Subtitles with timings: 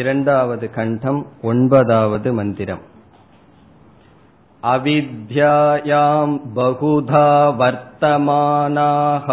[0.00, 2.84] இரண்டாவது கண்டம் ஒன்பதாவது மந்திரம்
[4.62, 7.28] अविद्यायां बहुधा
[7.60, 9.28] वर्तमानाः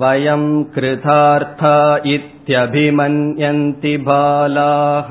[0.00, 0.44] वयं
[0.74, 1.76] कृतार्था
[2.14, 5.10] इत्यभिमन्यन्ति बालाः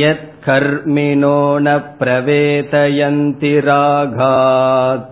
[0.00, 5.06] यत्कर्मिणो न प्रवेदयन्ति रागात्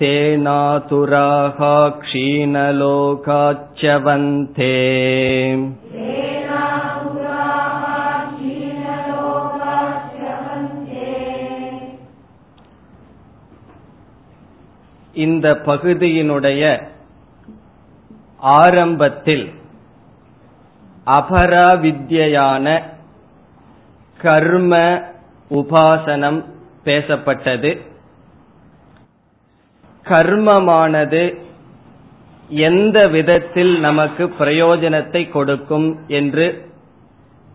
[0.00, 1.60] तेनातुराः
[2.00, 3.14] क्षीणलोकाच्यवन्ते
[15.24, 16.62] இந்த பகுதியினுடைய
[18.41, 19.53] ஆரம்பத்தில்
[21.05, 22.81] அபராவித்யான
[24.21, 25.03] கர்ம
[25.49, 26.45] உபாசனம்
[26.85, 27.81] பேசப்பட்டது.
[30.03, 31.37] கர்மமானது
[32.49, 36.71] எந்த விதத்தில் நமக்கு பிரயோஜனத்தை கொடுக்கும் என்று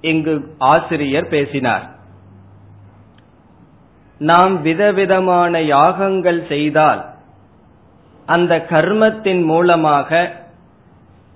[0.01, 1.95] இங்கு ஆசிரியர் பேசினார்.
[4.19, 7.05] நாம் விதவிதமான யாகங்கள் செய்தால்
[8.27, 10.45] அந்த கர்மத்தின் மூலமாக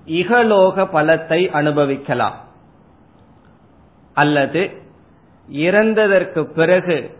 [0.05, 2.39] இகலோக பலத்தை அனுபவிக்கலாம்.
[4.13, 4.71] அல்லது
[5.53, 7.17] இறந்ததற்கு பிறகு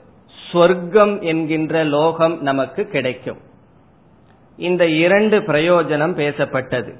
[0.52, 3.38] சொர்க்கம் என்கின்ற லோகம் நமக்கு கிடைக்கும்.
[4.58, 7.00] இந்த இரண்டு பிரயோஜனம் பேசப்பட்டது.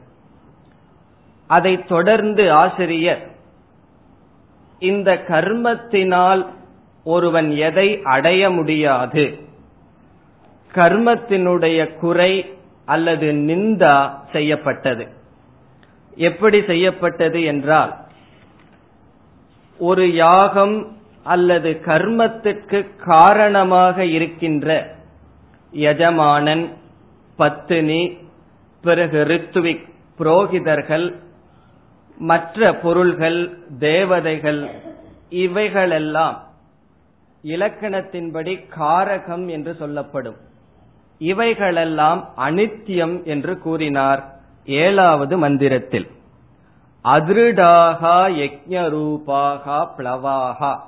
[1.48, 3.30] அதை தொடர்ந்து ஆசிரியர்
[4.80, 6.48] இந்த கர்மத்தினால்
[7.04, 9.40] ஒருவன் எதை அடைய முடியாது
[10.74, 12.54] கர்மத்தினுடைய குறை
[12.86, 15.20] அல்லது நிந்தா செய்யப்பட்டது.
[16.16, 17.98] எப்படி செய்யப்பட்டது என்றால்
[19.78, 24.96] ஒரு யாகம் அல்லது கர்மத்திற்கு காரணமாக இருக்கின்ற
[25.72, 26.74] எஜமானன்
[27.36, 28.18] பத்தினி
[28.82, 29.90] பிறகு ரித்துவிக்
[30.20, 31.16] புரோகிதர்கள்
[32.18, 34.70] மற்ற பொருள்கள் தேவதைகள்
[35.30, 36.44] இவைகளெல்லாம்
[37.44, 40.36] இலக்கணத்தின்படி காரகம் என்று சொல்லப்படும்.
[41.18, 44.31] இவைகளெல்லாம் அனித்தியம் என்று கூறினார்.
[44.66, 46.08] ஏழாவது மந்திரத்தில்
[47.04, 50.80] அதிருடாகா யஜ்ஞரூபாகா பிளவாகா.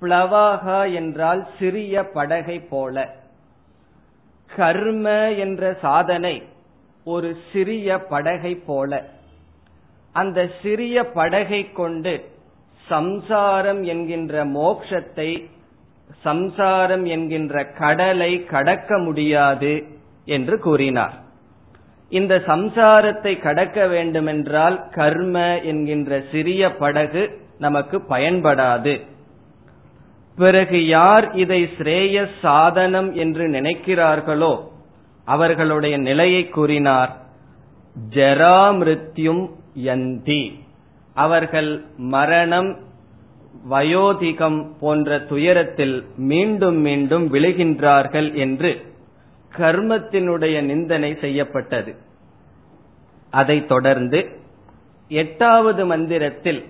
[0.00, 3.14] பிளவாகா என்றால் சிறிய படகை போல.
[4.56, 6.42] கர்ம என்ற சாதனை
[7.04, 9.08] ஒரு சிறிய படகை போல.
[10.12, 12.30] அந்த சிறிய படகை கொண்டு
[12.86, 15.50] சம்சாரம் என்கின்ற மோக்ஷத்தை
[16.20, 19.86] சம்சாரம் என்கின்ற கடலை கடக்க முடியாது
[20.24, 21.21] என்று கூறினார்.
[22.18, 25.36] இந்த சம்சாரத்தை கடக்க வேண்டுமென்றால் கர்ம
[25.70, 27.22] என்கின்ற சிறிய படகு
[27.58, 28.94] நமக்கு பயன்படாது.
[30.38, 34.52] பிறகு யார் இதை ஸ்ரேய சாதனம் என்று நினைக்கிறார்களோ
[35.26, 37.12] அவர்களுடைய நிலையை கூறினார்
[38.14, 39.44] ஜராமிருத்யும்
[39.88, 40.42] யந்தி.
[41.16, 41.70] அவர்கள்
[42.14, 42.70] மரணம்
[43.70, 45.96] வயோதிகம் போன்ற துயரத்தில்
[46.30, 48.70] மீண்டும் மீண்டும் விழுகின்றார்கள் என்று
[49.56, 51.96] கர்மத்தினுடைய நிந்தனை செய்யப்பட்டது.
[53.30, 54.40] அதைத் தொடர்ந்து
[55.08, 56.64] எட்டாவது மந்திரத்தில்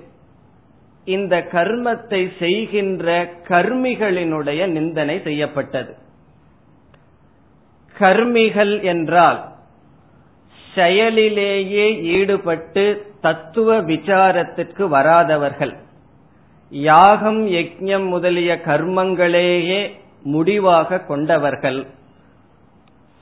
[1.05, 5.97] இந்த கர்மத்தை செய்கின்ற கர்மிகளினுடைய நிந்தனை செய்யப்பட்டது.
[7.99, 9.53] கர்மிகள் என்றால்
[10.75, 15.77] செயலிலேயே ஈடுபட்டு தத்துவ விசாரத்திற்கு வராதவர்கள்.
[16.71, 19.91] யாகம் யஜ்யம் முதலிய கர்மங்களையே
[20.23, 21.87] முடிவாக கொண்டவர்கள்.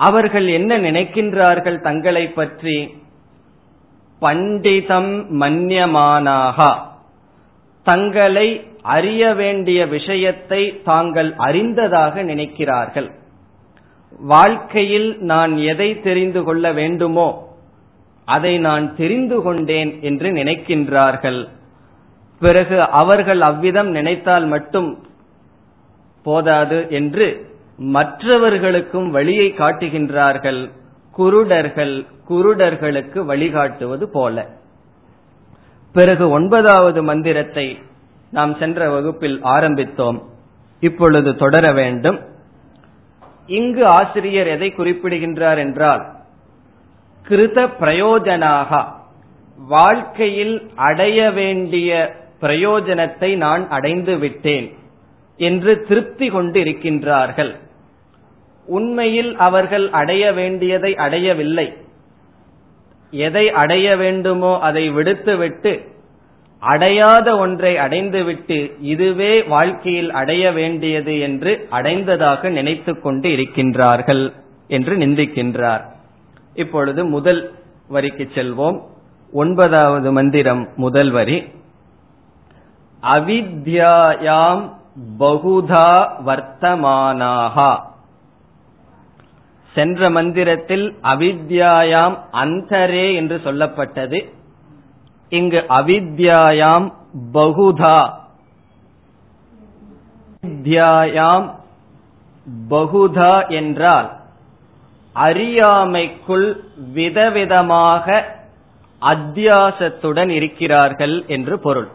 [0.07, 2.77] அவர்கள் என்ன நினைக்கின்றார்கள் தங்களை பற்றி?
[4.23, 5.13] பண்டிதம்
[5.43, 6.71] மன்யமானாகா.
[7.87, 8.49] தங்களை
[8.95, 13.09] அறிய வேண்டிய விஷயத்தை தாங்கள் அறிந்ததாக நினைக்கிறார்கள்.
[14.21, 17.29] வாழ்க்கையில் நான் எதை தெரிந்து கொள்ள வேண்டுமோ
[18.29, 21.41] அதை நான் தெரிந்து கொண்டேன் என்று நினைக்கின்றார்கள்.
[22.43, 24.91] பிறகு அவர்கள் அவ்விதம் நினைத்தால் மட்டும்
[26.27, 27.27] போதாது என்று
[27.81, 30.71] மற்றவர்களுக்கும் வழியை காட்டுகின்றார்கள்.
[31.19, 34.47] குருடர்கள் குருடர்களுக்கு வழிகாட்டுவது போல.
[35.93, 37.79] பிறகு ஒன்பதாவது மந்திரத்தை
[38.31, 40.23] நாம் சென்ற வகுப்பில் ஆரம்பித்தோம்.
[40.81, 42.21] இப்பொழுது தொடர வேண்டும்.
[43.47, 46.05] இங்கு ஆசிரியர் எதை குறிப்பிடுகின்றார் என்றால்
[47.29, 48.85] கிருத பிரயோஜனாக
[49.57, 54.75] வாழ்க்கையில் அடைய வேண்டிய பிரயோஜனத்தை நான் அடைந்து விட்டேன்
[55.37, 57.57] என்று திருப்தி கொண்டு இருக்கின்றார்கள்
[58.77, 61.69] உண்மையில் அவர்கள் அடைய வேண்டியதை அடையவில்லை.
[63.11, 65.73] எதை அடைய வேண்டுமோ அதை விடுத்துவிட்டு
[66.61, 74.25] அடையாத ஒன்றை அடைந்துவிட்டு இதுவே வாழ்க்கையில் அடைய வேண்டியது என்று அடைந்ததாக நினைத்து கொண்டு இருக்கின்றார்கள்
[74.69, 75.85] என்று நிந்திக்கின்றார்.
[76.55, 77.43] இப்பொழுது முதல்
[77.89, 78.79] வரிக்கு செல்வோம்.
[79.33, 81.39] ஒன்பதாவது மந்திரம் முதல் வரி.
[83.03, 84.65] அவித்யாயாம்
[85.19, 85.91] பகுதா
[86.27, 87.71] வர்த்தமானாகா
[89.75, 94.33] சென்ற மந்திரத்தில் அவித்யாயாம் அந்தரே என்று சொல்லப்பட்டது.
[95.29, 96.93] இங்கு அவித்யாயாம்
[97.33, 98.11] பகுதா.
[100.47, 101.51] அவித்யாயாம்
[102.71, 104.19] பகுதா என்றால்
[105.15, 106.57] அறியாமைக்குள்
[106.95, 108.23] விதவிதமாக
[109.03, 111.89] அத்தியாசத்துடன் இருக்கிறார்கள் என்று பொருள்.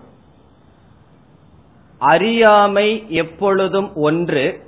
[1.98, 4.65] அறியாமை எப்பொழுதும் ஒன்று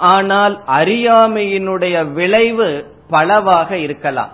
[0.00, 4.32] ஆனால் அறியாமையினுடைய விளைவு பலவாக இருக்கலாம்.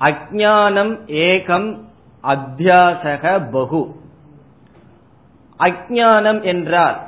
[0.00, 1.78] அஜானம் ஏகம்
[2.22, 3.94] அத்தியாசக பகு.
[5.58, 6.98] அஜானம் என்றால்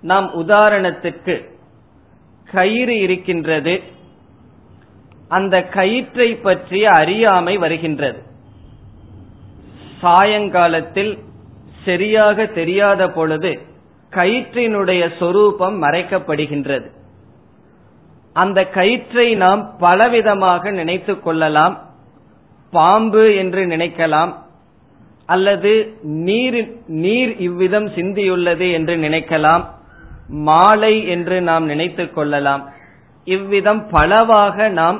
[0.00, 1.50] நாம் உதாரணத்துக்கு
[2.44, 3.82] கயிறு இருக்கின்றது
[5.28, 8.22] அந்த கயிற்றை பற்றிய அறியாமை வருகின்றது.
[10.00, 11.18] சாயங்காலத்தில்
[11.84, 13.66] சரியாக தெரியாத பொழுது
[14.12, 16.88] கயிற்றினுடைய சொரூபம் மறைக்கப்படுகின்றது.
[18.32, 21.74] அந்த கயிற்றை நாம் பலவிதமாக நினைத்து கொள்ளலாம்
[22.70, 24.32] பாம்பு என்று நினைக்கலாம்
[25.26, 29.64] அல்லது நீர் நீர் இவ்விதம் சிந்தியுள்ளது என்று நினைக்கலாம்
[30.28, 32.62] மாலை என்று நாம் நினைத்து கொள்ளலாம்.
[33.24, 34.98] இவ்விதம் பலவாக நாம்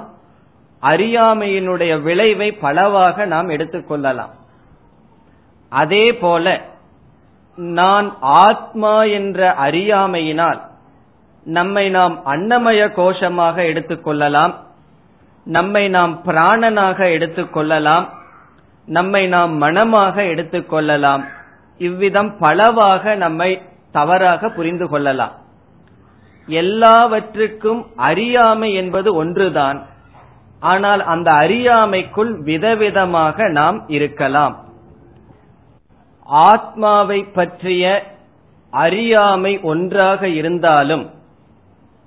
[0.83, 4.35] அறியாமையினுடைய விளைவை பலவாக நாம் எடுத்துக்கொள்ளலாம்
[5.69, 6.47] அதே போல
[7.59, 10.61] நான் ஆத்மா என்ற அறியாமையினால்
[11.45, 14.55] நம்மை நாம் அன்னமய கோஷமாக எடுத்துக்கொள்ளலாம்
[15.45, 18.09] நம்மை நாம் பிராணனாக எடுத்துக்கொள்ளலாம்
[18.87, 21.25] நம்மை நாம் மனமாக எடுத்துக்கொள்ளலாம்
[21.79, 23.63] இவ்விதம் பலவாக நம்மை
[23.93, 25.33] தவறாக புரிந்து கொள்ளலாம்.
[26.47, 29.87] எல்லாவற்றுக்கும் அறியாமை என்பது ஒன்றுதான்.
[30.61, 34.68] ஆனால் அந்த அறியாமைக்குள் விதவிதமாக நாம் இருக்கலாம்.
[36.29, 38.03] ஆத்மாவை பற்றிய
[38.71, 41.11] அறியாமை ஒன்றாக இருந்தாலும்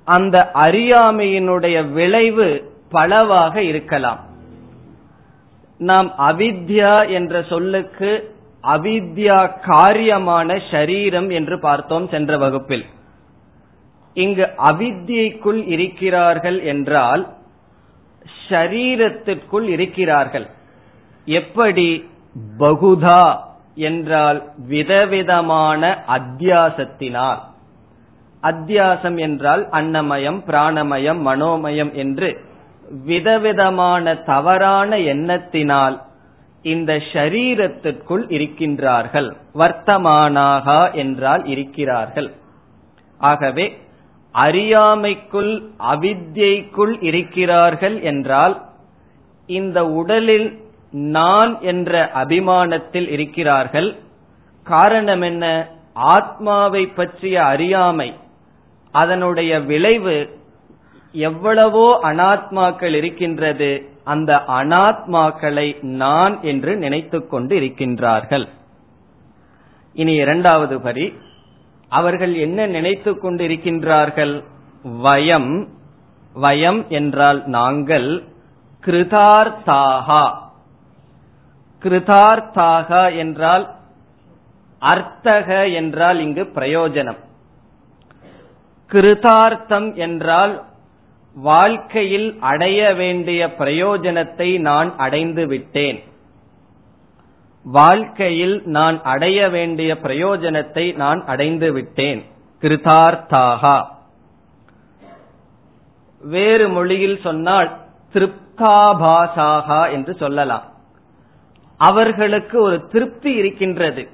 [0.06, 4.20] அந்த அறியாமையினுடைய விளைவு பலவாக இருக்கலாம்.
[5.78, 12.86] நாம் அவித்யா என்ற சொல்லுக்கு அவித்யா காரியமான ஷரீரம் என்று பார்த்தோம் சென்ற வகுப்பில்.
[14.14, 17.34] இங்கு அவித்யைக்குள் இருக்கிறார்கள் என்றால்
[18.50, 20.50] ஷரீரத்திற்குள் இருக்கிறார்கள்.
[21.26, 22.10] எப்படி?
[22.60, 23.50] பகுதா.
[23.76, 27.42] என்றால் விதவிதமான அத்தியாசத்தினால்.
[28.44, 32.38] அத்தியாசம் என்றால் அன்னமயம் பிராணமயம் மனோமயம் என்று
[33.06, 36.02] விதவிதமான தவறான எண்ணத்தினால்
[36.62, 39.36] இந்த ஷரீரத்திற்குள் இருக்கின்றார்கள்.
[39.54, 42.32] வர்த்தமானாகா என்றால் இருக்கிறார்கள்.
[43.18, 43.78] ஆகவே
[44.36, 48.62] அறியாமைக்குள் அவித்யைக்குள் இருக்கிறார்கள் என்றால்
[49.46, 50.60] இந்த உடலில்
[50.92, 53.96] நான் என்ற அபிமானத்தில் இருக்கிறார்கள்.
[54.64, 55.68] காரணம் என்ன?
[55.94, 58.14] ஆத்மாவை பற்றிய அறியாமை.
[58.92, 60.40] அதனுடைய விளைவு
[61.12, 63.90] எவ்வளவோ அனாத்மாக்கள் இருக்கின்றது.
[64.04, 68.48] அந்த அனாத்மாக்களை நான் என்று நினைத்துக் கொண்டு இருக்கின்றார்கள்.
[69.94, 71.14] இனி இரண்டாவது பரி
[71.90, 74.44] அவர்கள் என்ன நினைத்துக் கொண்டிருக்கின்றார்கள்?
[74.84, 75.68] வயம்.
[76.42, 78.24] வயம் என்றால் நாங்கள்
[78.86, 80.50] கிருதார்த்தாகா.
[81.84, 83.76] கிருதார்த்தாகா என்றால்
[84.80, 87.18] அர்த்தக என்றால் இங்கு பிரயோஜனம்.
[88.92, 90.64] கிருதார்த்தம் என்றால்
[91.34, 96.04] வாழ்க்கையில் அடைய வேண்டிய பிரயோஜனத்தை நான் அடைந்து விட்டேன்.
[97.64, 102.26] வாழ்க்கையில் நான் அடைய வேண்டிய பிரயோஜனத்தை நான் அடைந்து விட்டேன்.
[102.62, 103.86] கிருதார்த்தாகா.
[106.22, 107.78] வேறு மொழியில் சொன்னால்
[108.14, 110.71] திருப்தாபாசாகா என்று சொல்லலாம்.
[111.90, 114.08] அவர்களுக்கு ஒரு திருப்தி இருக்கின்றது.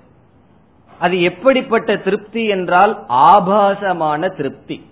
[1.00, 4.86] அது எப்படிப்பட்ட திருப்தி என்றால் ஆபாசமான திருப்தி.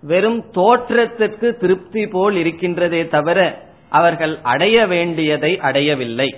[0.00, 6.36] வெறும் தோற்றத்திற்கு திருப்தி போல் இருக்கின்றதே தவிர அவர்கள் அடைய வேண்டியதை அடையவில்லை.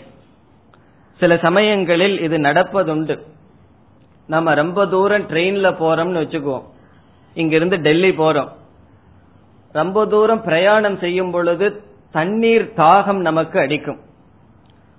[1.18, 3.20] சில சமயங்களில் இது நடப்பதுண்டு.
[4.26, 6.64] நம்ம ரொம்ப தூரம் ட்ரெயின்ல போறோம்னு வச்சுக்குவோம்.
[7.34, 8.48] இங்கிருந்து டெல்லி போறோம்.
[9.72, 14.06] ரொம்ப தூரம் பிரயாணம் செய்யும் பொழுது தண்ணீர் தாகம் நமக்கு அடிக்கும்.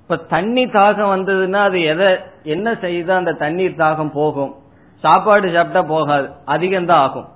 [0.10, 2.08] இப்ப தண்ணி தாகம் வந்ததுன்னா அது எதை
[2.44, 4.54] என்ன செய்தா அந்த தண்ணீர் தாகம் போகும்?
[5.04, 7.28] சாப்பாடு சாப்பிட்டா போகாது அதிகம்தான் ஆகும்.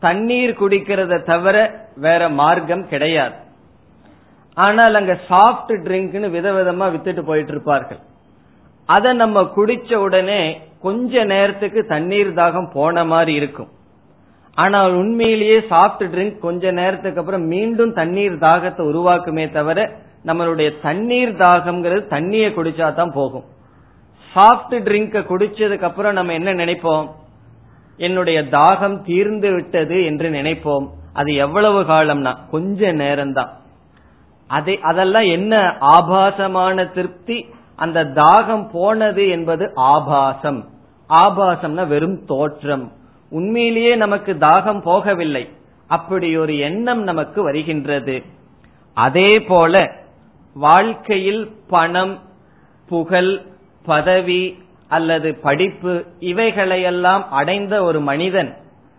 [0.00, 1.56] தண்ணீர் குடிக்கிறத தவிர
[1.96, 3.34] வேற மார்க்கம் கிடையாது.
[4.56, 8.00] ஆனால் அங்க சாஃப்ட் ட்ரிங்க்னு விதவிதமா வித்துட்டு போயிட்டு இருப்பார்கள்.
[8.88, 10.40] அதை நம்ம குடிச்ச உடனே
[10.80, 13.70] கொஞ்ச நேரத்துக்கு தண்ணீர் தாகம் போன மாதிரி இருக்கும்.
[14.54, 19.90] ஆனால் உண்மையிலேயே சாஃப்ட் ட்ரிங்க் கொஞ்ச நேரத்துக்கு அப்புறம் மீண்டும் தண்ணீர் தாகத்தை உருவாக்குமே தவிர
[20.26, 23.44] நம்மளுடைய தண்ணீர் தாகம்ங்கிறது தண்ணியை குடிச்சா தான் போகும்.
[24.34, 27.10] சாஃப்ட் ட்ரிங்க குடிச்சதுக்கு அப்புறம் நம்ம என்ன நினைப்போம்?
[27.96, 30.88] என்னுடைய தாகம் தீர்ந்து விட்டது என்று நினைப்போம்.
[31.12, 33.48] அது எவ்வளவு காலம்னா கொஞ்ச நேரம்தான்.
[34.46, 37.46] அதை அதெல்லாம் என்ன ஆபாசமான திருப்தி?
[37.76, 40.68] அந்த தாகம் போனது என்பது ஆபாசம்.
[41.08, 42.92] ஆபாசம்னா வெறும் தோற்றம்.
[43.30, 45.48] உண்மையிலேயே நமக்கு தாகம் போகவில்லை.
[45.86, 48.22] அப்படி ஒரு எண்ணம் நமக்கு வருகின்றது.
[48.94, 50.00] அதே போல
[50.54, 52.18] வாழ்க்கையில் பணம்
[52.88, 53.40] புகழ்
[53.84, 58.56] பதவி அல்லது படிப்பு இவைகளையெல்லாம் அடைந்த ஒரு மனிதன்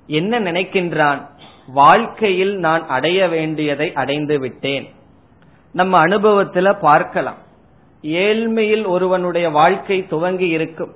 [0.07, 1.27] என்ன நினைக்கின்றான்?
[1.67, 4.89] வாழ்க்கையில் நான் அடைய வேண்டியதை அடைந்து விட்டேன்.
[5.71, 7.37] நம்ம அனுபவத்துல பார்க்கலாம்.
[8.01, 10.95] ஏழ்மையில் ஒருவனுடைய வாழ்க்கை துவங்கி இருக்கும்.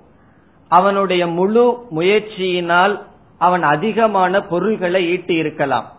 [0.67, 3.01] அவனுடைய முழு முயற்சியினால்
[3.37, 5.91] அவன் அதிகமான பொருள்களை ஈட்டி இருக்கலாம்.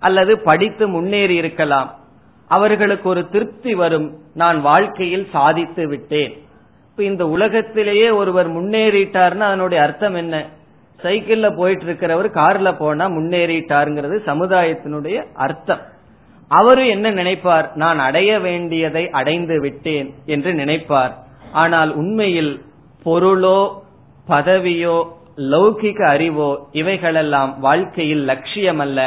[0.00, 1.97] அல்லது படித்து முன்னேறி இருக்கலாம்.
[2.48, 4.18] அவர்களுக்கு ஒரு திருப்தி வரும்.
[4.34, 6.32] நான் வாழ்க்கையில் சாதித்து விட்டேன்.
[6.90, 10.46] இப்ப இந்த உலகத்திலேயே ஒருவர் முன்னேறிட்டார்னா அதனுடைய அர்த்தம் என்ன?
[11.02, 15.82] சைக்கிள்ல போயிட்டு இருக்கிறவர் கார்ல போனா முன்னேறிட்டாருங்கிறது சமுதாயத்தினுடைய அர்த்தம்.
[16.50, 17.66] அவரு என்ன நினைப்பார்?
[17.74, 21.12] நான் அடைய வேண்டியதை அடைந்து விட்டேன் என்று நினைப்பார்.
[21.52, 22.52] ஆனால் உண்மையில்
[23.04, 23.60] பொருளோ
[24.28, 24.98] பதவியோ
[25.36, 29.00] லௌகிக அறிவோ இவைகளெல்லாம் வாழ்க்கையில் லட்சியம் அல்ல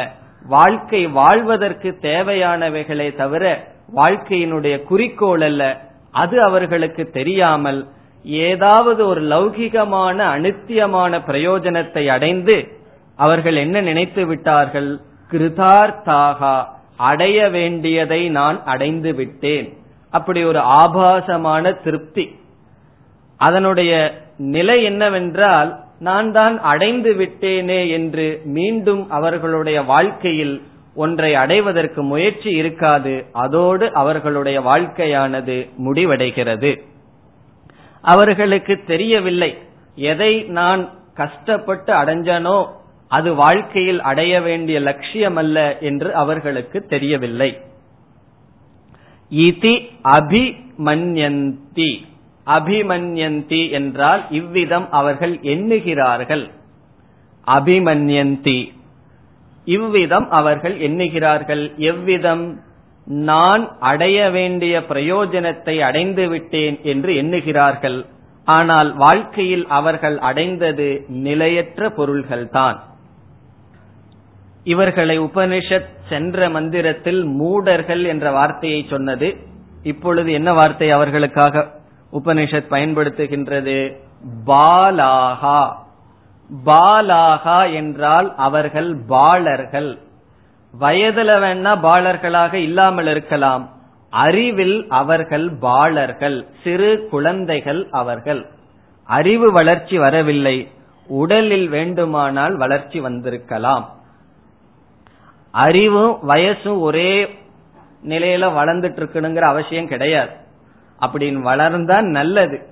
[0.46, 5.80] வாழ்க்கை வாழ்வதற்கு தேவையானவைகளே தவிர வாழ்க்கையினுடைய குறிக்கோள் அல்ல.
[6.10, 7.86] அது அவர்களுக்கு தெரியாமல்
[8.24, 12.76] ஏதாவது ஒரு லௌகிகமான அனித்தியமான பிரயோஜனத்தை அடைந்து
[13.16, 15.00] அவர்கள் என்ன நினைத்து விட்டார்கள்?
[15.30, 16.64] கிருதார்த்தாகா
[16.96, 19.76] அடைய வேண்டியதை நான் அடைந்து விட்டேன்.
[20.10, 22.40] அப்படி ஒரு ஆபாசமான திருப்தி.
[23.36, 30.54] அதனுடைய நிலை என்னவென்றால் நான் தான் அடைந்து விட்டேனே என்று மீண்டும் அவர்களுடைய வாழ்க்கையில்
[30.94, 35.56] ஒன்றை அடைவதற்கு முயற்சி இருக்காது அதோடு அவர்களுடைய வாழ்க்கையானது
[35.86, 36.72] முடிவடைகிறது.
[38.04, 39.50] அவர்களுக்கு தெரியவில்லை
[40.10, 40.82] எதை நான்
[41.14, 42.58] கஷ்டப்பட்டு அடைஞ்சனோ
[43.10, 47.50] அது வாழ்க்கையில் அடைய வேண்டிய லட்சியம் அல்ல என்று அவர்களுக்கு தெரியவில்லை.
[49.30, 49.74] இதி
[50.16, 51.92] அபிமன்யந்தி.
[52.46, 56.50] அபிமன்யந்தி என்றால் இவ்விதம் அவர்கள் எண்ணுகிறார்கள்.
[57.46, 58.72] அபிமன்யந்தி.
[59.64, 61.76] இவ்விதம் அவர்கள் எண்ணுகிறார்கள்.
[61.76, 62.60] எவ்விதம்?
[63.04, 68.06] நான் அடைய வேண்டிய பிரயோஜனத்தை அடைந்து விட்டேன் என்று எண்ணுகிறார்கள்.
[68.44, 72.78] ஆனால் வாழ்க்கையில் அவர்கள் அடைந்தது நிலையற்ற பொருள்கள்தான்.
[74.64, 79.36] இவர்களை உபனிஷத் சென்ற மந்திரத்தில் மூடர்கள் என்ற வார்த்தையை சொன்னது.
[79.82, 81.80] இப்பொழுது என்ன வார்த்தை அவர்களுக்காக?
[82.12, 83.96] உபனிஷத் பயன்படுத்துகின்றது.
[84.46, 85.72] பாலாகா.
[86.64, 89.98] பாலாகா என்றால் அவர்கள் பாலர்கள்.
[90.80, 93.68] வயதுல வேணா பாலர்களாக இல்லாமல் இருக்கலாம்.
[94.10, 96.46] அறிவில் அவர்கள் பாலர்கள்.
[96.62, 98.46] சிறு குழந்தைகள் அவர்கள்.
[99.04, 100.70] அறிவு வளர்ச்சி வரவில்லை.
[101.06, 103.90] உடலில் வேண்டுமானால் வளர்ச்சி வந்திருக்கலாம்.
[105.50, 107.24] அறிவும் வயசும் ஒரே
[108.08, 110.40] நிலையில வளர்ந்துட்டு இருக்கணுங்கிற அவசியம் கிடையாது.
[111.02, 112.62] அப்படின்னு வளர்ந்தா நல்லது.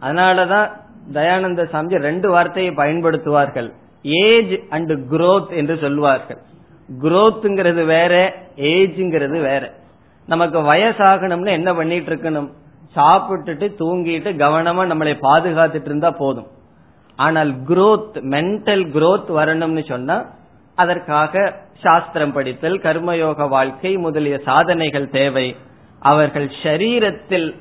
[0.00, 0.70] அதனாலதான்
[1.12, 3.72] தயானந்த சாமி ரெண்டு வார்த்தையை பயன்படுத்துவார்கள்.
[4.02, 6.38] ஏஜ் அண்ட் குரோத் என்று சொல்லுவார்கள்.
[7.02, 9.72] குரோத்ங்கிறது வேற ஏஜ்ங்கிறது வேற.
[10.26, 12.50] நமக்கு வயசாகணும்னு என்ன பண்ணிட்டு இருக்கணும்
[12.96, 16.46] சாப்பிட்டுட்டு தூங்கிட்டு கவனமா நம்மளை பாதுகாத்துட்டு இருந்தா போதும்.
[17.16, 20.24] ஆனால் குரோத் மென்டல் குரோத் வரணும்னு சொன்னா
[20.74, 25.56] அதற்காக சாஸ்திரம் படித்தல் கர்மயோக வாழ்க்கை முதலிய சாதனைகள் தேவை.
[26.00, 27.54] அவர்கள் ஷரீரத்தில்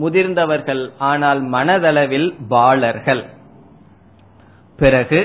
[0.00, 3.24] முதிர்ந்தவர்கள் ஆனால் மனதளவில் பாலர்கள்.
[4.78, 5.20] பிறகு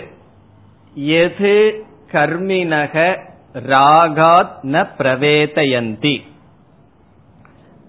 [0.95, 1.55] எது
[2.11, 2.95] கர்மினக
[3.53, 6.15] ராகாத் ந பிரவேதயந்தி.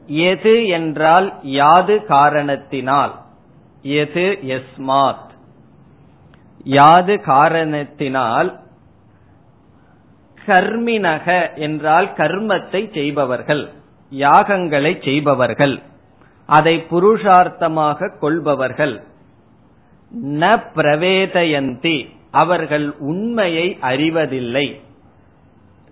[0.07, 3.15] எது என்றால் யாது காரணத்தினால்.
[3.83, 5.29] எது எஸ்மாத்
[6.65, 8.51] யாது காரணத்தினால்
[10.47, 13.65] கர்மினக என்றால் கர்மத்தை செய்பவர்கள்
[14.13, 15.77] யாகங்களை செய்பவர்கள்.
[16.51, 19.03] அதை புருஷார்த்தமாக கொள்பவர்கள்.
[20.25, 21.97] ந பிரவேதயந்தி
[22.31, 24.81] அவர்கள் உண்மையை அறிவதில்லை.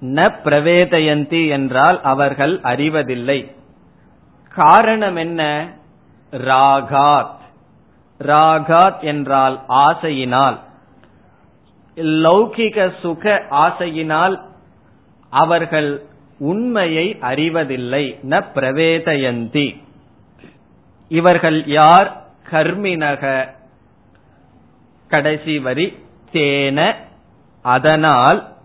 [0.00, 3.54] ந பிரவேதயந்தி என்றால் அவர்கள் அறிவதில்லை.
[4.54, 5.72] காரணம் என்ன?
[6.30, 7.38] ராகாத்.
[8.18, 10.58] ராகாத் என்றால் ஆசையினால்.
[11.96, 14.40] லௌகிக சுக ஆசையினால்
[15.30, 16.02] அவர்கள்
[16.38, 18.18] உண்மையை அறிவதில்லை.
[18.22, 19.86] ந பிரவேதயந்தி.
[21.08, 22.26] இவர்கள் யார்?
[22.50, 23.48] கர்மினக.
[25.08, 26.94] கடைசி வரி தேன.
[27.62, 28.56] அதனால்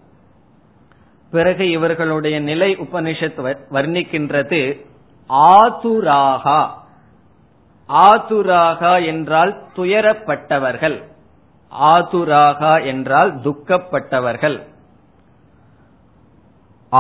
[1.31, 4.85] பிறகு இவர்களுடைய நிலை உபனிஷத் வர்ணிக்கின்றது
[5.29, 6.69] ஆதுராகா.
[7.89, 11.03] ஆதுராகா என்றால் துயரப்பட்டவர்கள்.
[11.81, 14.72] ஆதுராகா என்றால் துக்கப்பட்டவர்கள்.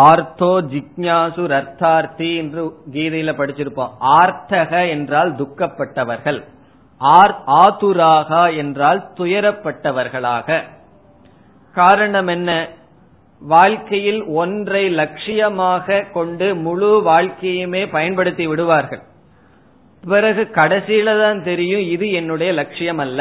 [0.01, 2.61] ஆர்த்தோ ஜிக்யாசு அர்த்தார்த்தி என்று
[2.93, 3.91] கீதையில படிச்சிருப்போம்.
[4.19, 6.39] ஆர்த்தக என்றால் துக்கப்பட்டவர்கள்.
[7.61, 10.61] ஆத்துராகா என்றால் துயரப்பட்டவர்களாக.
[11.75, 12.49] காரணம் என்ன?
[13.41, 19.03] வாழ்க்கையில் ஒன்றை லட்சியமாக கொண்டு முழு வாழ்க்கையுமே பயன்படுத்தி விடுவார்கள்.
[20.03, 23.19] பிறகு கடைசியில தான் தெரியும் இது என்னுடைய லட்சியம் அல்ல.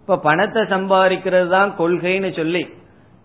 [0.00, 2.62] இப்ப பணத்தை சம்பாதிக்கிறது தான் கொள்கைன்னு சொல்லி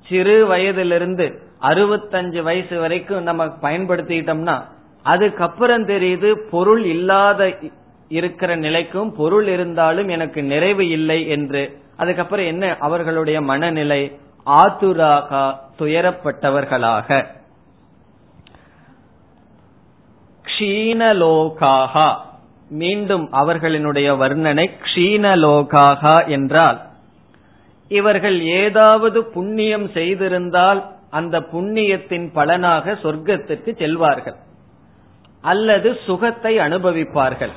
[0.06, 1.28] சிறு வயதிலிருந்து
[1.62, 4.62] அறுபத்தஞ்சு வயசு வரைக்கும் நம்ம பயன்படுத்திட்டோம்னா
[5.04, 7.56] அதுக்கப்புறம் தெரியுது பொருள் இல்லாத
[8.10, 11.82] இருக்கிற நிலைக்கும் பொருள் இருந்தாலும் எனக்கு நிறைவு இல்லை என்று.
[11.98, 12.78] அதுக்கப்புறம் என்ன?
[12.80, 17.26] அவர்களுடைய மனநிலை ஆத்துராகா துயரப்பட்டவர்களாக.
[20.46, 22.16] க்ஷீணலோகாகா.
[22.70, 26.82] மீண்டும் அவர்களினுடைய வர்ணனை க்ஷீணலோகாகா என்றால்
[27.88, 34.38] இவர்கள் ஏதாவது புண்ணியம் செய்திருந்தால் அந்த புண்ணியத்தின் பலனாக சொர்க்கத்திற்கு செல்வார்கள்.
[35.44, 37.54] அல்லது சுகத்தை அனுபவிப்பார்கள்.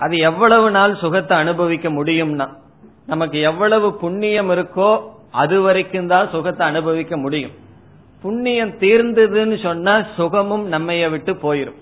[0.00, 2.46] அது எவ்வளவு நாள் சுகத்தை அனுபவிக்க முடியும்னா
[3.12, 4.90] நமக்கு எவ்வளவு புண்ணியம் இருக்கோ
[5.42, 7.54] அது வரைக்கும் தான் சுகத்தை அனுபவிக்க முடியும்.
[8.24, 11.78] புண்ணியம் தீர்ந்ததுன்னு சொன்னா சுகமும் நம்மைய விட்டு போயிரும்.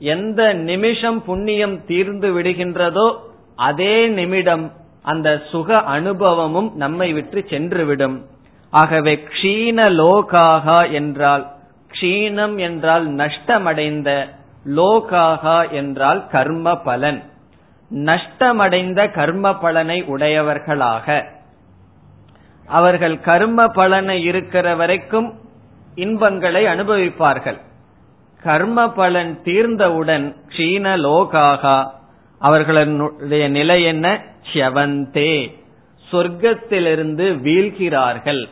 [0.00, 3.06] எந்த நிமிஷம் புண்ணியம் தீர்ந்து விடுகின்றதோ
[3.68, 4.64] அதே நிமிடம்
[5.12, 8.16] அந்த சுக அனுபவமும் நம்மை விட்டு சென்றுவிடும்
[8.72, 11.44] ஆகவே க்ஷீண லோகாகா என்றால்
[11.92, 14.08] க்ஷீணம் என்றால் நஷ்டமடைந்த
[14.76, 17.20] லோகாகா என்றால் கர்ம பலன்.
[17.90, 21.06] நஷ்டமடைந்த கர்ம பலனை உடையவர்களாக.
[22.66, 25.28] அவர்கள் கர்ம பலனை இருக்கிற வரைக்கும்
[25.94, 27.60] இன்பங்களை அனுபவிப்பார்கள்.
[28.42, 31.76] கர்ம பலன் தீர்ந்தவுடன் க்ஷீண லோகாகா
[32.38, 34.06] அவர்களுடைய நிலை என்ன?
[34.52, 35.34] செவந்தே
[36.10, 38.42] சொர்க்கத்திலிருந்து வீழ்கிறார்கள்.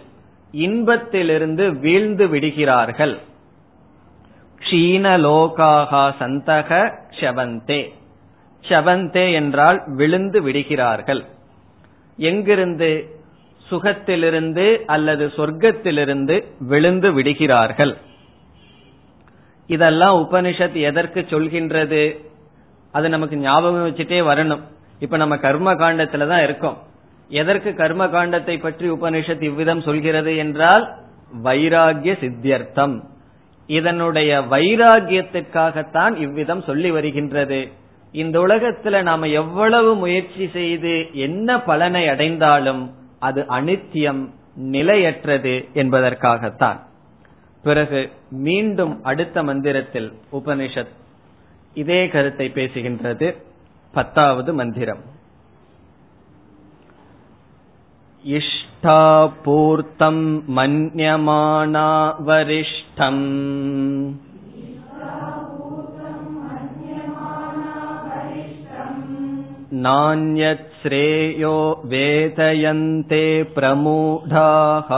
[0.52, 3.18] இன்பத்திலிருந்து வீழ்ந்து விடுகிறார்கள்.
[4.58, 7.90] க்ஷீணலோகாகா சந்தக ஷவந்தே
[8.62, 11.24] ஷவந்தே என்றால் விழுந்து விடுகிறார்கள்.
[12.16, 13.18] எங்கிருந்து?
[13.70, 17.96] சுகத்திலிருந்து அல்லது சொர்க்கத்திலிருந்து விழுந்து விடுகிறார்கள்.
[19.66, 22.24] இதெல்லாம் உபனிஷத் எதற்கு சொல்கின்றது?
[22.92, 24.60] அது நமக்கு ஞாபகம் வச்சுட்டே வரணும்.
[24.98, 26.82] இப்ப நம்ம கர்ம காண்டத்துல தான் இருக்கோம்.
[27.30, 30.84] எதற்கு கர்ம காண்டத்தை பற்றி உபனிஷத் இவ்விதம் சொல்கிறது என்றால்
[31.42, 32.94] வைராகிய சித்தியர்த்தம்.
[33.66, 37.68] இதனுடைய வைராகியத்திற்காகத்தான் இவ்விதம் சொல்லி வருகின்றது.
[38.12, 46.78] இந்த உலகத்துல நாம எவ்வளவு முயற்சி செய்து என்ன பலனை அடைந்தாலும் அது அனித்தியம் நிலையற்றது என்பதற்காகத்தான்.
[47.62, 50.94] பிறகு மீண்டும் அடுத்த மந்திரத்தில் உபனிஷத்
[51.74, 53.36] இதே கருத்தை பேசுகின்றது.
[53.92, 55.18] பத்தாவது மந்திரம்.
[58.26, 64.14] इष्टापूर्तम् मन्यमाना वरिष्ठम्
[70.82, 74.88] श्रेयो वेदयन्ते प्रमूढाः।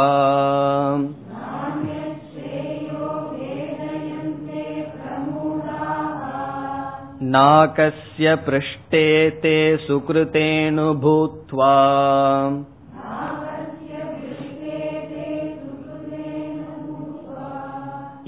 [7.22, 11.76] नाकस्य पृष्ठे ते सुकृतेऽनुभूत्वा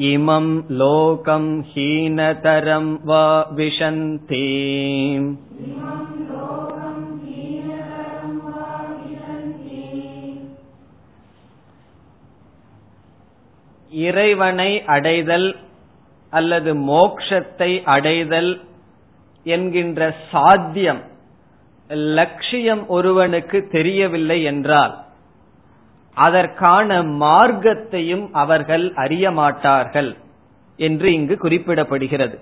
[0.04, 0.46] इमं
[0.78, 4.46] लोकं हीनतरं वा विशन्ति
[13.92, 15.56] இறைவனை அடைதல்
[16.34, 18.52] அல்லது மோக்ஷத்தை அடைதல்
[19.46, 21.02] என்கின்ற சாத்தியம்
[22.16, 24.94] லட்சியம் ஒருவனுக்கு தெரியவில்லை என்றால்
[26.15, 30.17] அதற்கான மார்க்கத்தையும் அவர்கள் அறிய மாட்டார்கள்
[30.77, 32.39] என்று இங்கு குறிப்பிடப்படுகிறது.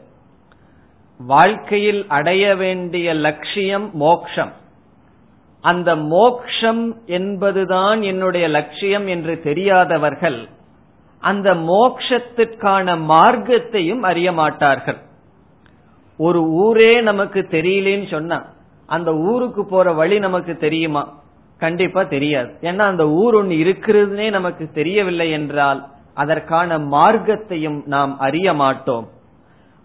[1.19, 4.53] வாழ்க்கையில் அடைய வேண்டிய லட்சியம் மோக்ஷம்.
[5.61, 10.49] அந்த மோக்ஷம் என்பதுதான் என்னுடைய லட்சியம் என்று தெரியாதவர்கள்
[11.21, 14.97] அந்த மோக்ஷத்திற்கான மார்க்கத்தையும் அறிய மாட்டார்கள்.
[16.17, 18.45] ஒரு ஊரே நமக்கு தெரியலேன்னு சொன்னா
[18.87, 21.22] அந்த ஊருக்கு போற வழி நமக்கு தெரியுமா?
[21.65, 22.51] கண்டிப்பா தெரியாது.
[22.69, 25.81] ஏன்னா அந்த ஊர் ஒன்று இருக்கிறதுனே நமக்கு தெரியவில்லை என்றால்
[26.23, 29.07] அதற்கான மார்க்கத்தையும் நாம் அறிய மாட்டோம்.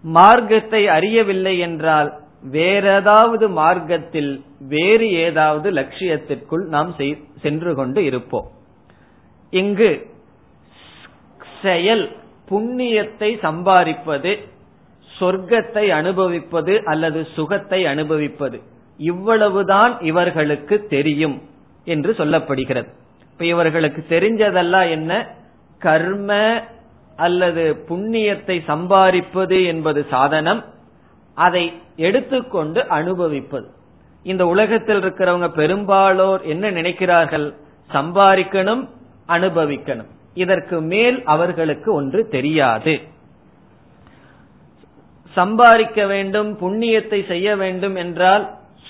[0.04, 2.10] மார்க்கத்தை அறியவில்லை என்றால்
[2.56, 4.32] வேற ஏதாவது மார்க்கத்தில்
[4.74, 6.92] வேறு ஏதாவது லட்சியத்திற்குள் நாம்
[7.46, 8.48] சென்று கொண்டு இருப்போம்.
[9.54, 9.92] இங்கு
[11.64, 12.06] செயல்
[12.52, 14.32] புண்ணியத்தை சம்பாதிப்பது
[15.10, 18.58] சொர்க்கத்தை அனுபவிப்பது அல்லது சுகத்தை அனுபவிப்பது
[19.00, 21.38] இவ்வளவுதான் இவர்களுக்கு தெரியும்.
[21.88, 22.90] என்று சொல்லப்படுகிறது.
[23.32, 25.12] இப்ப இவர்களுக்கு தெரிஞ்சதெல்லாம் என்ன?
[25.80, 26.30] கர்ம
[27.16, 30.62] அல்லது புண்ணியத்தை சம்பாதிப்பது என்பது சாதனம்.
[31.38, 31.64] அதை
[31.96, 33.68] எடுத்துக்கொண்டு அனுபவிப்பது.
[34.24, 37.48] இந்த உலகத்தில் இருக்கிறவங்க பெரும்பாலோர் என்ன நினைக்கிறார்கள்?
[37.94, 38.84] சம்பாதிக்கணும்
[39.28, 40.12] அனுபவிக்கணும்.
[40.34, 42.96] இதற்கு மேல் அவர்களுக்கு ஒன்று தெரியாது.
[45.32, 48.46] சம்பாதிக்க வேண்டும் புண்ணியத்தை செய்ய வேண்டும் என்றால்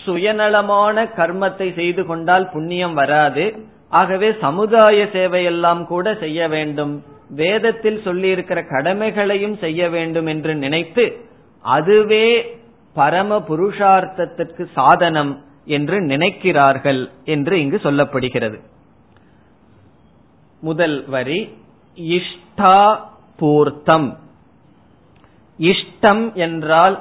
[0.08, 3.46] சுயநலமான கர்மத்தை செய்து கொண்டால் புண்ணியம் வராது.
[4.00, 6.94] ஆகவே சமுதாய சேவையெல்லாம் கூட செய்ய வேண்டும்.
[7.42, 11.06] வேதத்தில் சொல்லி இருக்கிற கடமைகளையும் செய்ய வேண்டும் என்று நினைத்து
[11.66, 12.28] அதுவே
[12.94, 15.34] பரம புருஷார்த்தத்திற்கு சாதனம்
[15.66, 17.02] என்று நினைக்கிறார்கள்
[17.34, 18.58] என்று இங்கு சொல்லப்படுகிறது.
[20.64, 21.40] முதல் வரி
[21.98, 22.80] இஷ்டா
[23.40, 24.08] பூர்த்தம்.
[25.60, 26.96] இஷ்டம் என்றால்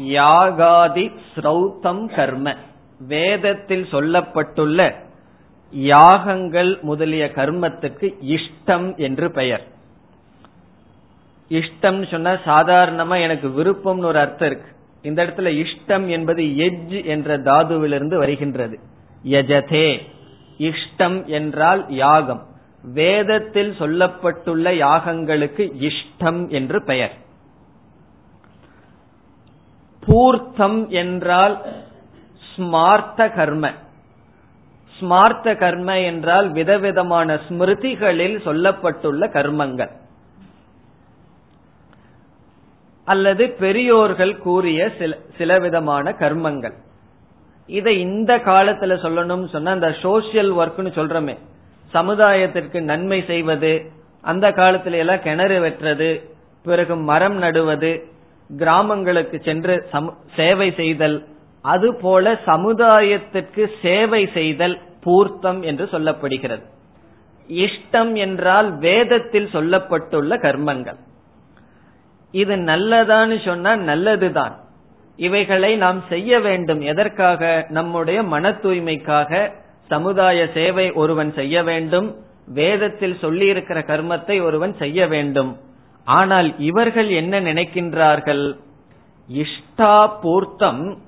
[0.00, 2.54] யாகாதி ஸ்ரௌத்தம் கர்ம.
[2.98, 4.94] வேதத்தில் சொல்லப்பட்டுள்ள
[5.70, 9.66] யாகங்கள் முதலிய கர்மத்துக்கு இஷ்டம் என்று பெயர்.
[11.48, 14.68] இஷ்டம் சொன்னா சாதாரணமா எனக்கு விருப்பம்னு ஒரு அர்த்தம் இருக்கு.
[15.02, 18.78] இந்த இடத்துல இஷ்டம் என்பது எஜ் என்ற தாதுவிலிருந்து வருகின்றது.
[19.24, 20.00] யஜதே.
[20.58, 22.46] இஷ்டம் என்றால் யாகம்.
[22.82, 27.24] வேதத்தில் சொல்லப்பட்டுள்ள யாகங்களுக்கு இஷ்டம் என்று பெயர்.
[30.06, 31.62] பூர்த்தம் என்றால்
[32.56, 33.70] ஸ்மார்த்த கர்ம.
[35.00, 39.92] ஸ்மார்த்த கர்ம என்றால் விதவிதமான ஸ்மிருதிகளில் சொல்லப்பட்டுள்ள கர்மங்கள்.
[43.04, 46.76] அல்லது பெரியோர்கள் கூறிய சில சில விதமான கர்மங்கள்.
[47.66, 51.38] இதை இந்த காலத்துல சொல்லணும் சொன்னா அந்த சோசியல் ஒர்க்னு சொல்றமே.
[51.94, 53.90] சமுதாயத்திற்கு நன்மை செய்வது
[54.22, 56.10] அந்த காலத்துல எல்லாம் கிணறு வெட்டுறது
[56.62, 57.92] பிறகு மரம் நடுவது
[58.48, 59.88] கிராமங்களுக்கு சென்று
[60.36, 61.26] சேவை செய்தல்
[61.62, 66.62] அதுபோல சமுதாயத்திற்கு சேவை செய்தல் பூர்த்தம் என்று சொல்லப்படுகிறது.
[67.48, 70.96] இஷ்டம் என்றால் வேதத்தில் சொல்லப்பட்டுள்ள கர்மங்கள்.
[72.30, 74.60] இது நல்லதான்னு சொன்னா நல்லதுதான்.
[75.16, 76.80] இவைகளை நாம் செய்ய வேண்டும்.
[76.80, 77.66] எதற்காக?
[77.68, 79.50] நம்முடைய மன தூய்மைக்காக
[79.86, 82.16] சமுதாய சேவை ஒருவன் செய்ய வேண்டும்.
[82.46, 85.56] வேதத்தில் சொல்லியிருக்கிற கர்மத்தை ஒருவன் செய்ய வேண்டும்.
[86.06, 88.56] ஆனால் இவர்கள் என்ன நினைக்கின்றார்கள்?
[89.28, 90.98] இஷ்டா பூர்த்தம்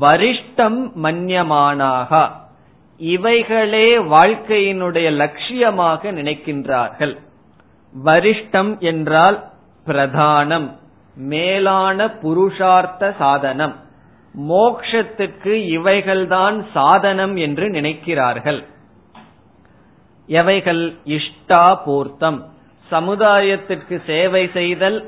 [0.00, 2.30] வரிஷ்டம் மன்யமானாகா.
[2.98, 7.18] இவைகளே வாழ்க்கையினுடைய லட்சியமாக நினைக்கின்றார்கள்.
[8.04, 9.44] வரிஷ்டம் என்றால்
[9.86, 10.72] பிரதானம்
[11.16, 13.74] மேலான புருஷார்த்த சாதனம்.
[14.48, 18.64] மோக்ஷத்துக்கு இவைகள்தான் சாதனம் என்று நினைக்கிறார்கள்.
[20.26, 20.96] எவைகள்?
[21.04, 22.54] இஷ்டா பூர்த்தம்.
[22.90, 24.98] சமுதாயத்திற்கு சேவை செய்தல்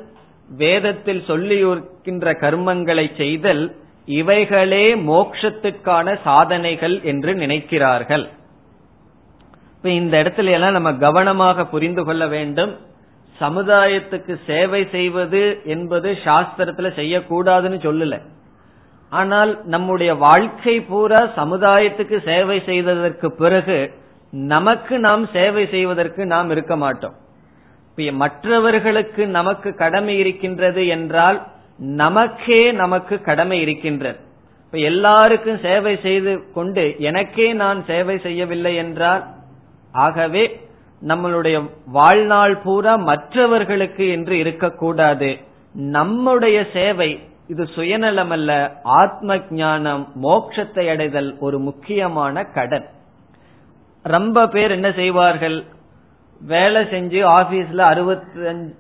[0.63, 3.63] வேதத்தில் சொல்லியிருக்கின்ற கர்மங்களை செய்தல்
[4.21, 8.25] இவைகளே மோக்ஷத்துக்கான சாதனைகள் என்று நினைக்கிறார்கள்.
[9.75, 12.73] இப்ப இந்த இடத்துல எல்லாம் நம்ம கவனமாக புரிந்து கொள்ள வேண்டும்.
[13.41, 18.17] சமுதாயத்துக்கு சேவை செய்வது என்பது சாஸ்திரத்துல செய்யக்கூடாதுன்னு சொல்லல.
[19.11, 23.79] ஆனால் நம்முடைய வாழ்க்கை பூரா சமுதாயத்துக்கு சேவை செய்ததற்கு பிறகு
[24.33, 27.17] நமக்கு நாம் சேவை செய்வதற்கு நாம் இருக்க மாட்டோம்.
[28.13, 31.47] மற்றவர்களுக்கு நமக்கு கடமை இருக்கின்றது என்றால்
[31.79, 34.19] நமக்கே நமக்கு கடமை இருக்கின்றது.
[34.65, 39.23] இப்ப எல்லாருக்கும் சேவை செய்து கொண்டு எனக்கே நான் சேவை செய்யவில்லை என்றால்
[39.93, 40.61] ஆகவே
[41.09, 45.39] நம்மளுடைய வாழ்நாள் பூரா மற்றவர்களுக்கு என்று இருக்கக்கூடாது.
[45.73, 47.11] நம்முடைய சேவை
[47.49, 52.87] இது சுயநலம் அல்ல ஆத்ம ஞானம் மோட்சத்தை அடைதல் ஒரு முக்கியமான கடன்.
[54.03, 55.65] ரொம்ப பேர் என்ன செய்வார்கள்?
[56.41, 58.75] வேலை செஞ்சு ஆபீஸ்ல அறுபத்தி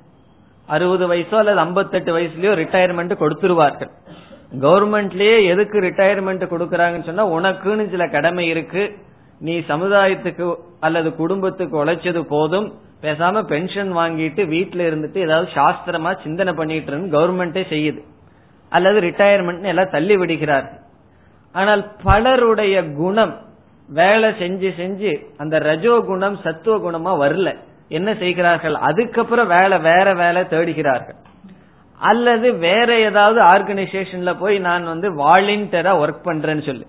[0.68, 3.90] அறுபது வயசோ அல்லது ஐம்பத்தெட்டு வயசுலயோ ரிட்டையர்மெண்ட் கொடுத்துருவார்கள்.
[4.60, 8.96] கவர்மெண்ட்லயே எதுக்கு ரிட்டையர்மெண்ட் கொடுக்கறாங்கன்னு சொன்னா உனக்குன்னு சில கடமை இருக்கு.
[9.40, 12.74] நீ சமுதாயத்துக்கு அல்லது குடும்பத்துக்கு உழைச்சது போதும்.
[13.02, 18.00] பேசாம பென்ஷன் வாங்கிட்டு வீட்டுல இருந்துட்டு ஏதாவது சாஸ்திரமா சிந்தனை பண்ணிட்டு இருந்து கவர்மெண்டே செய்யுது.
[18.68, 20.80] அல்லது ரிட்டையர்மெண்ட் எல்லாம் தள்ளி விடுகிறார்கள்.
[21.52, 23.36] ஆனால் பலருடைய குணம்
[23.88, 27.56] வேலை செஞ்சு செஞ்சு அந்த ரஜோ குணம் சத்துவ குணமா வரல.
[27.88, 28.74] என்ன செய்கிறார்கள்?
[28.74, 31.16] அதுக்கப்புறம் வேலை வேற வேலை தேடுகிறார்கள்.
[31.98, 36.86] அல்லது வேற ஏதாவது ஆர்கனைசேஷன்ல போய் நான் வந்து வாலண்டியரா ஒர்க் பண்றேன்னு சொல்லி.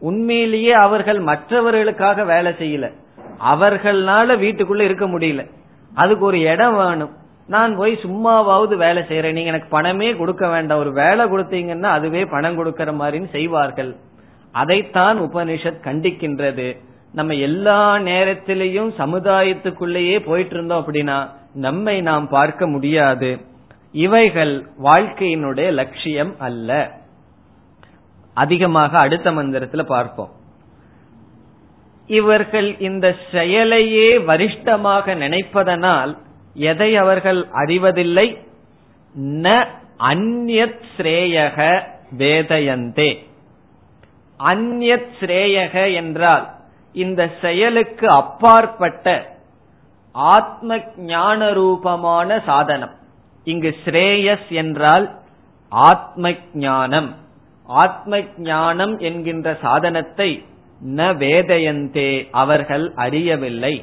[0.00, 2.92] உண்மையிலேயே அவர்கள் மற்றவர்களுக்காக வேலை செய்யல.
[3.52, 5.50] அவர்களால வீட்டுக்குள்ள இருக்க முடியல.
[5.94, 7.10] அதுக்கு ஒரு இடம் வேணும்.
[7.46, 10.78] நான் போய் சும்மாவாவது வேலை செய்யறேன் நீங்க எனக்கு பணமே கொடுக்க வேண்டாம்.
[10.78, 13.96] ஒரு வேலை கொடுத்தீங்கன்னா அதுவே பணம் கொடுக்கற மாதிரின்னு செய்வார்கள்.
[14.52, 16.76] அதைத்தான் உபனிஷத் கண்டிக்கின்றது.
[17.12, 23.40] நம்ம எல்லா நேரத்திலையும் சமுதாயத்துக்குள்ளேயே போயிட்டு இருந்தோம் அப்படின்னா நம்மை நாம் பார்க்க முடியாது.
[23.92, 26.98] இவைகள் வாழ்க்கையினுடைய லட்சியம் அல்ல.
[28.34, 30.30] அதிகமாக அடுத்த மந்திரத்துல பார்ப்போம்.
[32.06, 36.18] இவர்கள் இந்த செயலையே வரிஷ்டமாக நினைப்பதனால்
[36.54, 38.38] எதை அவர்கள் அறிவதில்லை?
[39.20, 41.82] ந அந்நிய ஸ்ரேயக
[42.18, 43.28] வேதயந்தே.
[44.44, 46.46] அந்யத் ஸ்ரேயக என்றால்
[46.92, 49.06] இந்த செயலுக்கு அப்பாற்பட்ட
[50.14, 52.94] ஆத்ம ஞான ரூபமான சாதனம்.
[53.44, 55.06] இங்கு ஸ்ரேயஸ் என்றால்
[55.72, 57.10] ஆத்ம ஞானம்
[57.66, 60.30] ஆத்ம ஞானம் என்கின்ற சாதனத்தை
[60.96, 63.74] ந வேதயந்தே அவர்கள் அறியவில்லை.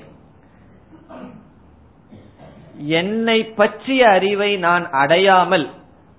[2.99, 5.65] என்னை பற்றிய அறிவை நான் அடையாமல்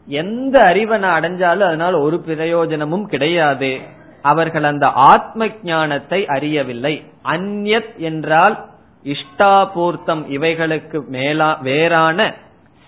[0.09, 3.71] எந்த அறிவை நான் அடைஞ்சாலும் அதனால் ஒரு பிரயோஜனமும் கிடையாது.
[4.29, 7.05] அவர்கள் அந்த ஆத்ம ஞானத்தை அறியவில்லை.
[7.25, 8.65] அந்யத் என்றால்
[9.05, 12.35] இஷ்டாபூர்த்தம் இவைகளுக்கு மேலா வேறான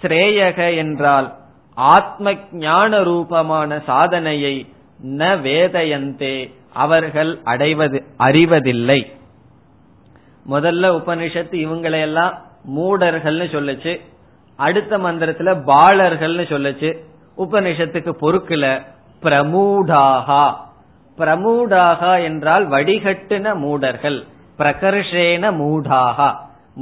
[0.03, 1.35] ஸ்ரேயக என்றால்
[1.75, 4.67] ஆத்ம ஞான ரூபமான சாதனையை
[5.05, 6.35] ந வேதயந்தே
[6.73, 9.13] அவர்கள் அடைவது அறிவதில்லை.
[10.51, 12.35] முதல்ல உபனிஷத்து இவங்களையெல்லாம்
[12.77, 14.01] மூடர்கள்னு சொல்லுச்சு.
[14.57, 16.91] அடுத்த மந்திரத்துல பாலர்கள்னு சொல்லுச்சு.
[17.39, 18.83] உபனிஷத்துக்கு பொறுக்கல.
[19.23, 20.55] பிரமூடாகா.
[21.19, 24.25] பிரமூடாகா என்றால் வடிகட்டுன மூடர்கள்
[24.59, 26.35] பிரகர்ஷேன மூடாகா.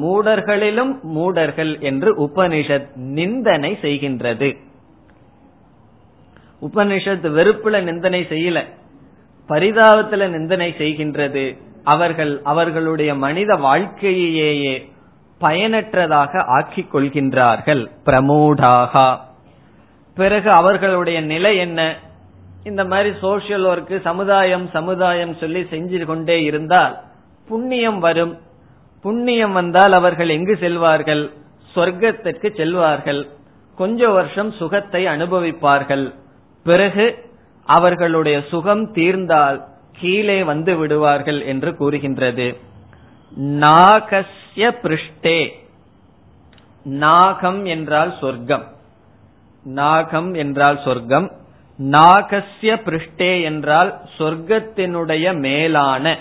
[0.03, 4.57] மூடர்களிலும் மூடர்கள் என்று உபனிஷத் நிந்தனை செய்கின்றது.
[6.63, 8.65] உபனிஷத் வெறுப்புல நிந்தனை செய்யல.
[9.49, 11.59] பரிதாபத்துல நிந்தனை செய்கின்றது.
[11.85, 14.93] அவர்கள் அவர்களுடைய மனித வாழ்க்கையையே
[15.39, 17.91] பயனற்றதாக ஆக்கிக் கொள்கின்றார்கள்.
[18.05, 19.17] பிரமூடாகா.
[20.15, 21.97] பிறகு அவர்களுடைய நிலை என்ன?
[22.65, 27.01] இந்த மாதிரி சோசியல் ஒர்க் சமுதாயம் சமுதாயம் சொல்லி செஞ்சு கொண்டே இருந்தால்
[27.49, 28.39] புண்ணியம் வரும்.
[29.03, 31.33] புண்ணியம் வந்தால் அவர்கள் எங்கு செல்வார்கள்?
[31.75, 33.29] சொர்க்கத்திற்கு செல்வார்கள்.
[33.77, 36.15] கொஞ்ச வருஷம் சுகத்தை அனுபவிப்பார்கள்.
[36.65, 37.31] பிறகு
[37.65, 42.57] அவர்களுடைய சுகம் தீர்ந்தால் கீழே வந்து விடுவார்கள் என்று கூறுகின்றது.
[43.41, 44.19] நாகஸ்ய
[44.57, 45.49] பிருஷ்டே.
[46.83, 48.67] நாகம் என்றால் சொர்க்கம்.
[49.65, 51.33] நாகம் என்றால் சொர்க்கம்.
[51.83, 56.19] நாகஸ்ய பிருஷ்டே என்றால் சொர்க்கத்தினுடைய மேலான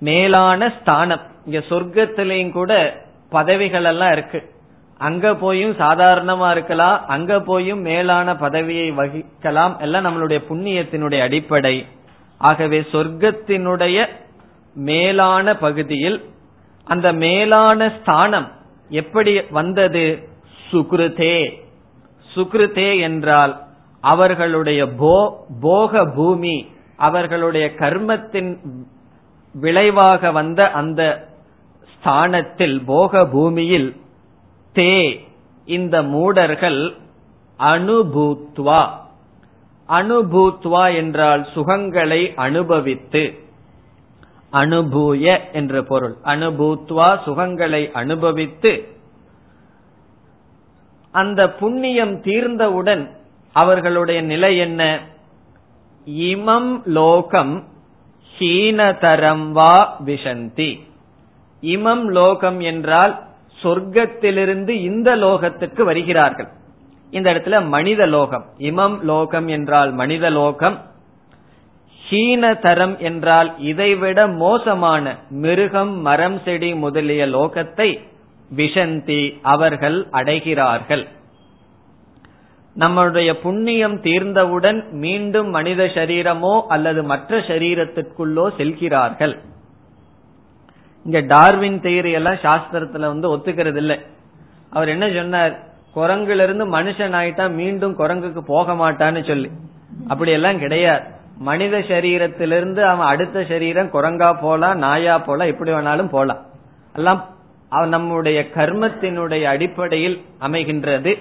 [0.00, 1.20] மேலான ஸ்தானம்.
[1.44, 4.54] இங்க சொர்க்கத்திலையும் கூட பதவிகள் எல்லாம் இருக்கு.
[4.98, 9.80] அங்க போயும் சாதாரணமா இருக்கலாம் அங்க போயும் மேலான பதவியை வகிக்கலாம்.
[9.80, 11.86] எல்லாம் நம்மளுடைய புண்ணியத்தினுடைய அடிப்படை.
[12.38, 14.06] ஆகவே சொர்க்கத்தினுடைய
[14.74, 16.24] மேலான பகுதியில்
[16.84, 18.52] அந்த மேலான ஸ்தானம்
[18.88, 20.28] எப்படி வந்தது?
[20.72, 21.64] சுக்ருதே.
[22.34, 23.65] சுக்ருதே என்றால்
[24.12, 24.82] அவர்களுடைய
[25.60, 26.56] போக பூமி
[26.96, 28.50] அவர்களுடைய கர்மத்தின்
[29.54, 31.02] விளைவாக வந்த அந்த
[31.92, 33.88] ஸ்தானத்தில் போக பூமியில்
[34.74, 34.94] தே
[35.66, 36.80] இந்த மூடர்கள்
[37.58, 38.82] அனுபூத்வா.
[39.88, 43.24] அனுபூத்வா என்றால் சுகங்களை அனுபவித்து
[44.52, 46.16] அனுபூய என்ற பொருள்.
[46.24, 48.72] அனுபூத்வா சுகங்களை அனுபவித்து
[51.14, 53.04] அந்த புண்ணியம் தீர்ந்தவுடன்
[53.62, 54.82] அவர்களுடைய நிலை என்ன?
[56.06, 57.54] இமம் லோகம்
[58.34, 60.70] ஹீனதரம் வா விஷந்தி.
[61.62, 63.14] இமம் லோகம் என்றால்
[63.62, 66.48] சொர்க்கத்திலிருந்து இந்த லோகத்துக்கு வருகிறார்கள்.
[67.10, 68.44] இந்த இடத்துல மனித லோகம்.
[68.58, 70.76] இமம் லோகம் என்றால் மனித லோகம்.
[72.10, 77.88] ஹீனதரம் என்றால் இதைவிட மோசமான மிருகம் மரம் செடி முதலிய லோகத்தை
[78.56, 79.20] விஷந்தி
[79.54, 81.04] அவர்கள் அடைகிறார்கள்.
[82.82, 89.34] நம்மளுடைய புண்ணியம் தீர்ந்தவுடன் மீண்டும் மனித சரீரமோ அல்லது மற்ற சரீரத்திற்குள்ளோ செல்கிறார்கள்.
[91.06, 93.96] இங்க டார்வின் தேரி எல்லாம் சாஸ்திரத்துல வந்து ஒத்துக்கிறது இல்லை
[94.70, 95.54] அவர் என்ன சொன்னார்?
[95.96, 99.48] குரங்குல இருந்து மனுஷன் ஆயிட்டா மீண்டும் குரங்குக்கு போக மாட்டான்னு சொல்லி.
[100.08, 101.04] அப்படி எல்லாம் கிடையாது.
[101.48, 106.42] மனித சரீரத்திலிருந்து அவன் அடுத்த சரீரம் குரங்கா போலாம் நாயா போலாம் எப்படி வேணாலும் போலாம்.
[106.94, 107.22] எல்லாம்
[107.94, 111.12] நம்முடைய கர்மத்தினுடைய அடிப்படையில் அமைகின்றது.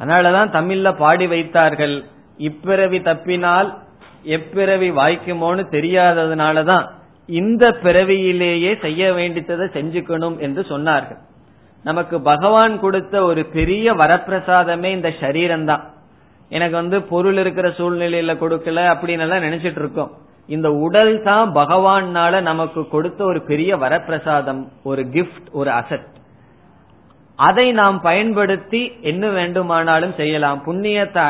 [0.00, 1.96] அதனாலதான் தமிழ்ல பாடி வைத்தார்கள்.
[2.38, 3.68] இப்பிறவி தப்பினால்
[4.36, 6.84] எப்பிறவி வாய்க்குமோன்னு தெரியாததுனாலதான்
[7.28, 11.20] இந்த பிறவியிலேயே செய்ய வேண்டியதை செஞ்சுக்கணும் என்று சொன்னார்கள்.
[11.84, 15.84] நமக்கு பகவான் கொடுத்த ஒரு பெரிய வரப்பிரசாதமே இந்த சரீரம் தான்
[16.50, 20.12] எனக்கு வந்து பொருள் இருக்கிற சூழ்நிலையில கொடுக்கல அப்படின்னு எல்லாம் நினைச்சிட்டு இருக்கோம்.
[20.46, 26.06] இந்த உடல் தான் பகவான்னால நமக்கு கொடுத்த ஒரு பெரிய வரப்பிரசாதம் ஒரு கிஃப்ட் ஒரு அசட்
[27.36, 30.62] அதை நாம் பயன்படுத்தி என்ன வேண்டுமானாலும் செய்யலாம்.
[30.66, 31.26] புண்ணியத்தை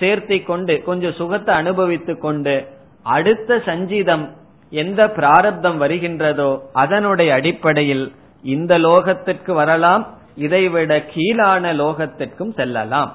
[0.00, 2.54] சேர்த்தி கொண்டு கொஞ்சம் சுகத்தை அனுபவித்துக் கொண்டு
[3.02, 4.24] அடுத்த சஞ்சீதம்
[4.70, 10.04] எந்த பிராரப்தம் வருகின்றதோ அதனுடைய அடிப்படையில் இந்த லோகத்திற்கு வரலாம்.
[10.34, 13.10] இதைவிட கீழான லோகத்திற்கும் செல்லலாம்.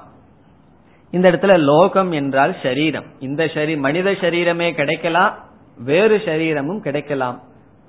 [1.10, 3.08] இந்த இடத்துல லோகம் என்றால் சரீரம்.
[3.18, 5.34] இந்த மனித சரீரமே கிடைக்கலாம்
[5.84, 7.40] வேறு சரீரமும் கிடைக்கலாம்.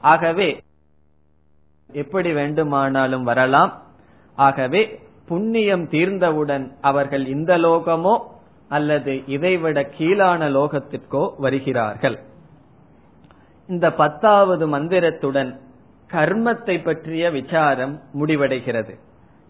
[0.02, 0.50] ஆகவே
[1.94, 3.82] எப்படி வேண்டுமானாலும் வரலாம்.
[4.36, 8.20] ஆகவே புண்ணியம் தீர்ந்தவுடன் அவர்கள் இந்த லோகமோ
[8.70, 12.20] அல்லது இதைவிட கீழான லோகத்திற்கோ வருகிறார்கள்.
[13.68, 15.60] இந்த பத்தாவது மந்திரத்துடன்
[16.12, 19.00] கர்மத்தை பற்றிய விசாரம் முடிவடைகிறது.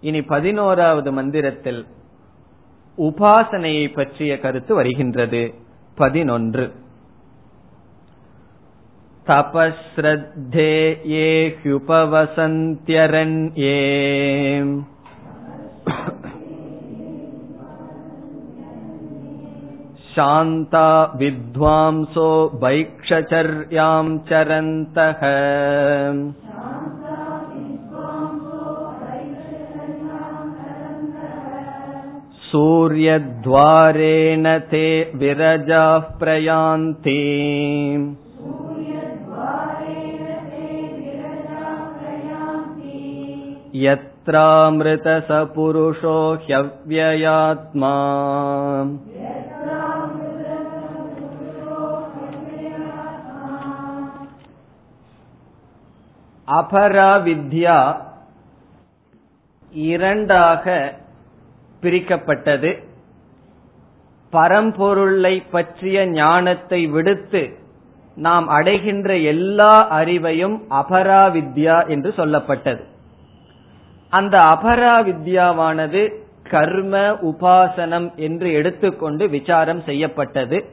[0.02, 1.86] இனி பதினோராவது மந்திரத்தில்
[2.98, 5.54] உபாசனையை பற்றிய கருத்து வருகின்றது.
[5.96, 6.74] பதினொன்று.
[9.29, 10.73] तपःश्रद्धे
[11.11, 11.29] ये
[11.61, 12.09] ह्युपवसन्त्यरण्ये
[20.15, 20.89] शान्ता
[21.21, 22.27] विद्वांसो
[22.65, 25.23] भैक्षचर्यां चरन्तः
[32.51, 34.87] सूर्यद्वारेण ते
[35.23, 37.19] विरजाः प्रयान्ति
[43.85, 47.95] यत्रामृतसपुरुषो ह्यव्ययात्मा
[56.49, 57.97] அபரா வித்யா
[59.73, 60.95] இரண்டாக
[61.83, 62.83] பிரிக்கப்பட்டது
[64.33, 67.59] பரம்பொருளை பற்றிய ஞானத்தை விடுத்து
[68.17, 72.85] நாம் அடைகின்ற எல்லா அறிவையும் அபரா வித்யா என்று சொல்லப்பட்டது
[74.10, 76.02] அந்த அபரா வித்யாவானது
[76.44, 80.66] கர்ம உபாசனம் என்று எடுத்துக்கொண்டு விசாரம் செய்யப்பட்டது.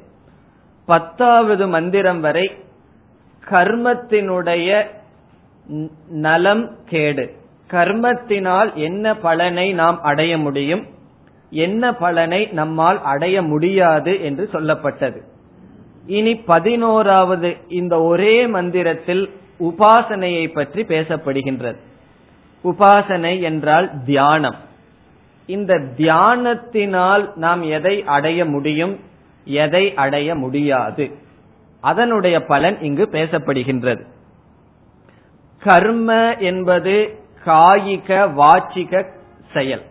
[0.84, 2.46] பத்தாவது மந்திரம் வரை
[3.44, 4.68] கர்மத்தினுடைய
[6.08, 7.24] நலம் கேடு.
[7.70, 10.84] கர்மத்தினால் என்ன பலனை நாம் அடைய முடியும்?
[11.50, 15.20] என்ன பலனை நம்மால் அடைய முடியாது என்று சொல்லப்பட்டது.
[16.06, 21.78] இனி பதினோராவது இந்த ஒரே மந்திரத்தில் உபாசனையை பற்றி பேசப்படுகின்றது.
[22.66, 24.56] உபாசனை என்றால் தியானம்.
[25.46, 29.00] இந்த தியானத்தினால் நாம் எதை அடைய முடியும்
[29.44, 31.10] எதை அடைய முடியாது.
[31.80, 34.02] அதனுடைய பலன் இங்கு பேசப்படுகின்றது.
[35.60, 38.08] கர்ம என்பது காயிக
[38.40, 39.04] வாச்சிக
[39.52, 39.82] செயல்.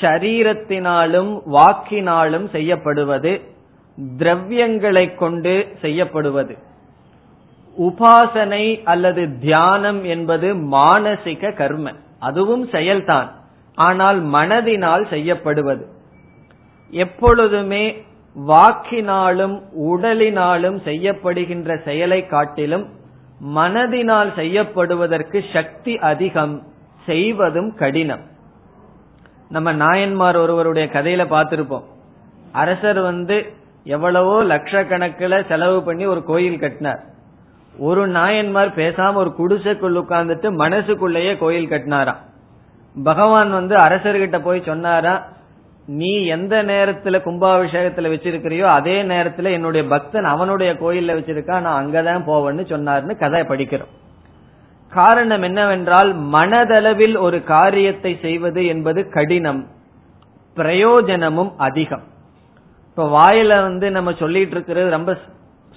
[0.00, 3.40] ஷரீரத்தினாலும் வாக்கினாலும் செய்யப்படுவது
[4.18, 6.56] திரவியங்களை கொண்டு செய்யப்படுவது.
[7.78, 11.92] உபாசனை அல்லது தியானம் என்பது மானசிக கர்ம.
[12.18, 13.28] அதுவும் செயல்தான்.
[13.74, 15.86] ஆனால் மனதினால் செய்யப்படுவது.
[16.90, 18.04] எப்பொழுதுமே
[18.48, 22.88] வாக்கினாலும் உடலினாலும் செய்யப்படுகின்ற செயலை காட்டிலும்
[23.54, 26.62] மனதினால் செய்யப்படுவதற்கு சக்தி அதிகம்
[27.06, 28.20] செய்வதும் கடினம்.
[29.48, 31.84] நம்ம நாயன்மார் ஒருவருடைய கதையில பார்த்திருப்போம்.
[32.52, 33.52] அரசர் வந்து
[33.84, 37.10] எவ்வளவோ லட்சக்கணக்கில் செலவு பண்ணி ஒரு கோயில் கட்டினார்.
[37.78, 42.16] ஒரு நாயன்மார் பேசாம ஒரு குடிசைக்குள் உட்கார்ந்துட்டு மனசுக்குள்ளேயே கோயில் கட்டினாராம்.
[43.04, 45.28] பகவான் வந்து அரசர்கிட்ட போய் சொன்னாரா
[45.86, 52.62] நீ எந்த நேரத்துல கும்பாபிஷேகத்துல வச்சிருக்கிறியோ அதே நேரத்துல என்னுடைய பக்தன் அவனுடைய கோயில்ல வச்சிருக்கா நான் அங்கதான் போவேன்னு
[52.72, 53.90] சொன்னார்னு கதை படிக்கிறோம்.
[54.88, 59.66] காரணம் என்னவென்றால் மனதளவில் ஒரு காரியத்தை செய்வது என்பது கடினம்
[60.54, 62.02] பிரயோஜனமும் அதிகம்.
[62.88, 65.18] இப்ப வாயில வந்து நம்ம சொல்லிட்டு இருக்கிறது ரொம்ப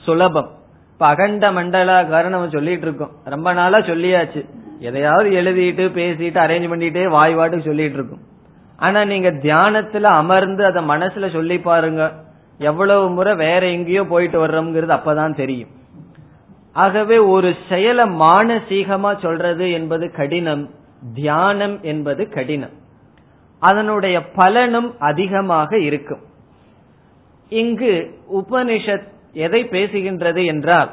[0.04, 0.50] சுலபம்.
[0.96, 3.12] இப்ப அகண்ட மண்டலாகாரம் நம்ம சொல்லிட்டு இருக்கோம்.
[3.24, 4.46] ரொம்ப நாளா சொல்லியாச்சு.
[4.80, 8.20] எதையாவது எழுதிட்டு பேசிட்டு அரேஞ்ச் பண்ணிட்டே வாய் வாட்டுக்கு சொல்லிட்டு இருக்கும்.
[8.78, 12.14] ஆனா நீங்க தியானத்துல அமர்ந்து அதை மனசுல சொல்லி பாருங்க.
[12.58, 15.70] எவ்வளவு முறை வேற எங்கேயோ போயிட்டு வர்றோம்ங்கிறது அப்பதான் தெரியும்.
[16.74, 20.70] ஆகவே ஒரு செயலை மானசீகமா சொல்றது என்பது கடினம்.
[21.14, 22.74] தியானம் என்பது கடினம்.
[23.60, 26.22] அதனுடைய பலனும் அதிகமாக இருக்கும்.
[27.50, 30.92] இங்கு உபனிஷத் எதை பேசுகின்றது என்றால்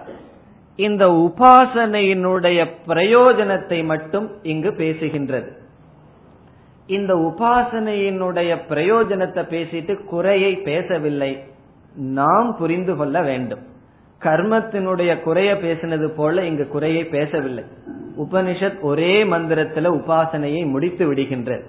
[0.76, 5.50] இந்த உபாசனையினுடைய பிரயோஜனத்தை மட்டும் இங்கு பேசுகின்றது.
[6.86, 11.44] இந்த உபாசனையினுடைய பிரயோஜனத்தை பேசிட்டு குறையை பேசவில்லை.
[11.94, 13.62] நாம் புரிந்து கொள்ள வேண்டும்.
[14.20, 17.64] கர்மத்தினுடைய குறைய பேசினது போல இங்கு குறையை பேசவில்லை.
[18.18, 21.62] உபனிஷத் ஒரே மந்திரத்துல உபாசனையை முடித்து விடுகின்றது.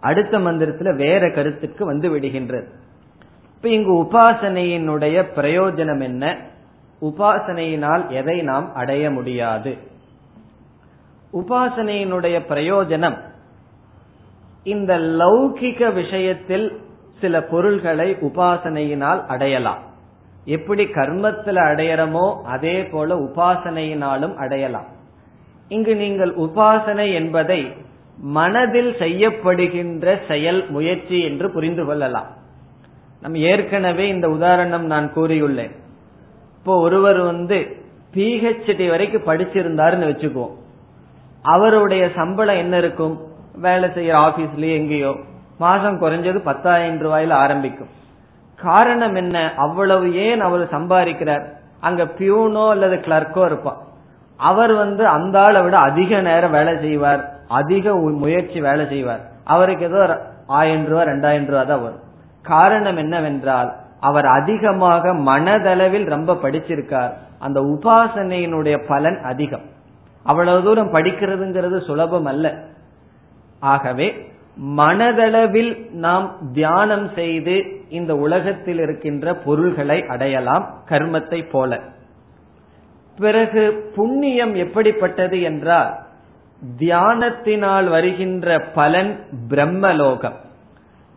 [0.00, 2.66] அடுத்த மந்திரத்துல வேற கருத்துக்கு வந்து விடுகின்றது.
[3.58, 6.36] இப்ப இங்கு உபாசனையினுடைய பிரயோஜனம் என்ன?
[7.02, 9.76] உபாசனையினால் எதை நாம் அடைய முடியாது.
[11.32, 13.18] உபாசனையினுடைய பிரயோஜனம்
[14.64, 16.80] இந்த லௌகிக விஷயத்தில்
[17.20, 19.82] சில பொருள்களை உபாசனையினால் அடையலாம்.
[20.44, 24.86] எப்படி கர்மத்தில் அடையறமோ அதே போல உபாசனையினாலும் அடையலாம்.
[25.68, 27.72] இங்கு நீங்கள் உபாசனை என்பதை
[28.16, 32.37] மனதில் செய்யப்படுகின்ற செயல் முயற்சி என்று புரிந்து கொள்ளலாம்.
[33.22, 35.70] நம்ம ஏற்கனவே இந்த உதாரணம் நான் கூறியுள்ளேன்.
[36.58, 37.76] இப்போ ஒருவர் வந்து
[38.14, 40.54] பிஹெச்டி வரைக்கும் படிச்சிருந்தாருன்னு வச்சுக்குவோம்.
[41.42, 43.20] அவருடைய சம்பளம் என்ன இருக்கும்?
[43.54, 45.14] வேலை செய்யற ஆபீஸ்லயே எங்கேயோ.
[45.58, 47.88] மாசம் குறைஞ்சது பத்தாயிரம் ரூபாயில ஆரம்பிக்கும்.
[48.56, 49.54] காரணம் என்ன?
[49.56, 51.44] அவ்வளவு ஏன் அவர் சம்பாதிக்கிறார்?
[51.80, 53.86] அங்க பியூனோ அல்லது கிளர்க்கோ இருப்பான்
[54.36, 57.22] அவர் வந்து அந்த ஆளை விட அதிக நேரம் வேலை செய்வார்.
[57.48, 59.20] அதிக முயற்சி வேலை செய்வார்.
[59.44, 62.06] அவருக்கு ஏதோ ஆயிரம் ரூபாய் ரெண்டாயிரம் ரூபாய் தான் வரும்.
[62.48, 63.70] காரணம் என்னவென்றால்
[64.00, 67.12] அவர் அதிகமாக மனதளவில் ரொம்ப படிச்சிருக்கார்.
[67.38, 69.66] அந்த உபாசனையினுடைய பலன் அதிகம்.
[70.22, 72.54] அவ்வளவு தூரம் படிக்கிறதுங்கிறது சுலபம் அல்ல.
[73.60, 74.08] ஆகவே
[74.76, 77.54] மனதளவில் நாம் தியானம் செய்து
[77.88, 81.80] இந்த உலகத்தில் இருக்கின்ற பொருள்களை அடையலாம் கர்மத்தை போல.
[83.18, 85.90] பிறகு புண்ணியம் எப்படிப்பட்டது என்றால்
[86.78, 89.12] தியானத்தினால் வருகின்ற பலன்
[89.50, 90.38] பிரம்மலோகம்.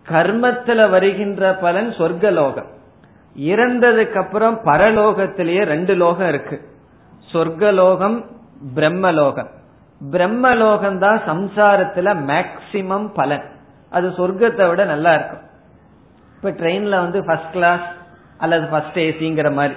[0.09, 2.69] கர்மத்துல வருகின்ற பலன் சொர்க்கலோகம்.
[3.39, 6.61] இறந்ததுக்கு அப்புறம் பரலோகத்திலேயே ரெண்டு லோகம் இருக்கு.
[7.33, 8.25] சொர்க்கலோகம்
[8.75, 9.49] பிரம்மலோகம்.
[10.11, 13.43] பிரம்மலோகம் தான் சம்சாரத்துல மேக்சிமம் பலன்.
[13.89, 15.39] அது சொர்க்கத்தை விட நல்லா இருக்கும்.
[16.35, 17.87] இப்ப ட்ரெயின்ல வந்து ஃபர்ஸ்ட் கிளாஸ்
[18.37, 19.73] அல்லது ஃபர்ஸ்ட் ஏசிங்கிற மாதிரி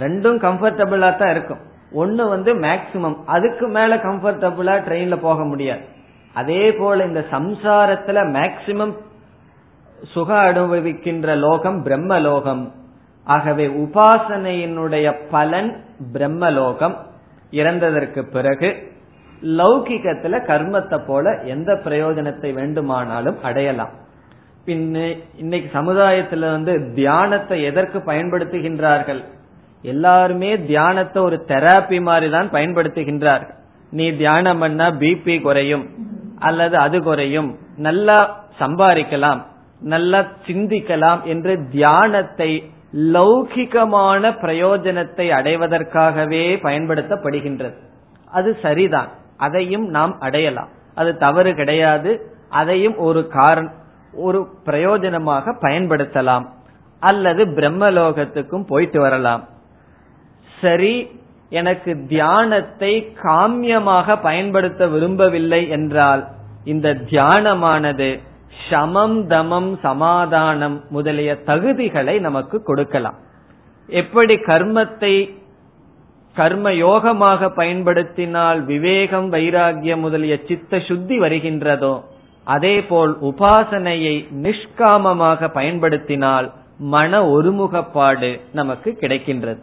[0.00, 1.58] ரெண்டும் கம்ஃபர்டபுளா தான் இருக்கும்.
[1.92, 5.80] ஒன்னு வந்து மேக்சிமம் அதுக்கு மேல கம்ஃபர்டபுளா ட்ரெயின்ல போக முடியாது.
[6.34, 8.94] அதே போல இந்த சம்சாரத்துல மேக்சிமம்
[10.12, 12.70] சுக அனுபவிக்கின்ற லோகம் பிரம்மலோகம்.
[13.24, 16.96] ஆகவே உபாசனையினுடைய பலன் பிரம்மலோகம்.
[17.50, 18.92] இறந்ததற்கு பிறகு
[19.42, 23.90] லௌகிகத்துல கர்மத்தை போல எந்த பிரயோஜனத்தை வேண்டுமானாலும் அடையலாம்.
[24.66, 29.24] பின்ன இன்னைக்கு சமுதாயத்துல வந்து தியானத்தை எதற்கு பயன்படுத்துகின்றார்கள்?
[29.82, 33.54] எல்லாருமே தியானத்தை ஒரு தெராப்பி மாதிரி தான் பயன்படுத்துகின்றார்கள்.
[33.90, 35.88] நீ தியானம் பண்ணா பிபி குறையும்.
[36.38, 37.58] அல்லது அது குறையும்.
[37.76, 39.40] நல்லா சம்பாதிக்கலாம்.
[39.84, 42.50] நல்லா சிந்திக்கலாம் என்று தியானத்தை
[43.12, 47.76] லௌகிகமான பிரயோஜனத்தை அடைவதற்காகவே பயன்படுத்தப்படுகின்றது.
[48.30, 49.08] அது சரிதான்.
[49.36, 50.68] அதையும் நாம் அடையலாம்.
[50.94, 52.10] அது தவறு கிடையாது.
[52.48, 53.68] அதையும் ஒரு காரண
[54.12, 56.44] ஒரு பிரயோஜனமாக பயன்படுத்தலாம்.
[57.00, 59.42] அல்லது பிரம்மலோகத்துக்கும் போயிட்டு வரலாம்.
[60.60, 66.22] சரி எனக்கு தியானத்தை காமியமாக பயன்படுத்த விரும்பவில்லை என்றால்
[66.64, 68.08] இந்த தியானமானது
[68.70, 73.18] சமம் தமம் சமாதானம் முதலிய தகுதிகளை நமக்கு கொடுக்கலாம்.
[73.86, 75.14] எப்படி கர்மத்தை
[76.36, 81.94] கர்ம யோகமாக பயன்படுத்தினால் விவேகம் வைராகியம் முதலிய சித்த சுத்தி வருகின்றதோ
[82.44, 89.60] அதேபோல் உபாசனையை நிஷ்காமமாக பயன்படுத்தினால் மன ஒருமுகப்பாடு நமக்கு கிடைக்கின்றது.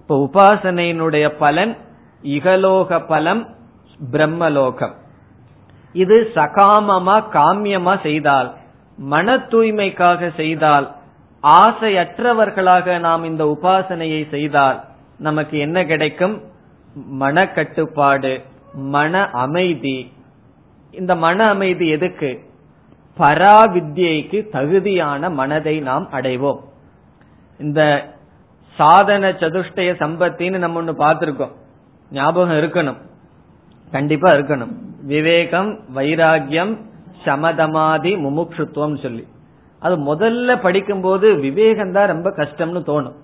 [0.00, 1.76] இப்ப உபாசனையினுடைய பலன்
[2.22, 3.42] இகலோக பலம்
[4.12, 4.94] பிரம்மலோகம்.
[5.94, 8.54] இது சகாமமா காமியமா செய்தால்
[8.96, 10.94] மன தூய்மைக்காக செய்தால்
[11.42, 14.84] ஆசையற்றவர்களாக நாம் இந்த உபாசனையை செய்தால்
[15.18, 16.42] நமக்கு என்ன கிடைக்கும்?
[17.20, 18.42] மனக்கட்டுப்பாடு
[18.74, 20.12] மன அமைதி.
[20.90, 22.40] இந்த மன அமைதி எதுக்கு?
[23.18, 26.60] பராவித்யைக்கு தகுதியான மனதை நாம் அடைவோம்.
[27.58, 28.10] இந்த
[28.76, 31.54] சாதன சதுஷ்டய சம்பத்தின்னு நம்ம ஒண்ணு பார்த்திருக்கோம்.
[32.10, 33.00] ஞாபகம் இருக்கணும்.
[33.90, 34.72] கண்டிப்பா இருக்கணும்.
[35.06, 36.78] விவேகம் வைராகியம்
[37.24, 39.26] சமதமாதி முமுட்சுத்துவம் சொல்லி.
[39.78, 43.16] அது முதல்ல படிக்கும்போது விவேகம் தான் ரொம்ப கஷ்டம்னு தோணும்.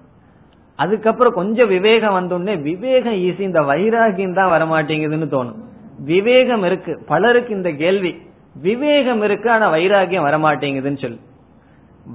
[0.76, 5.58] அதுக்கப்புறம் கொஞ்சம் விவேகம் வந்தோடனே விவேகம் ஈஸி இந்த வைராகியம் தான் வரமாட்டேங்குதுன்னு தோணும்.
[6.04, 7.02] விவேகம் இருக்கு.
[7.06, 8.14] பலருக்கு இந்த கேள்வி
[8.54, 11.20] விவேகம் இருக்கு ஆனா வைராகியம் வரமாட்டேங்குதுன்னு சொல்லி.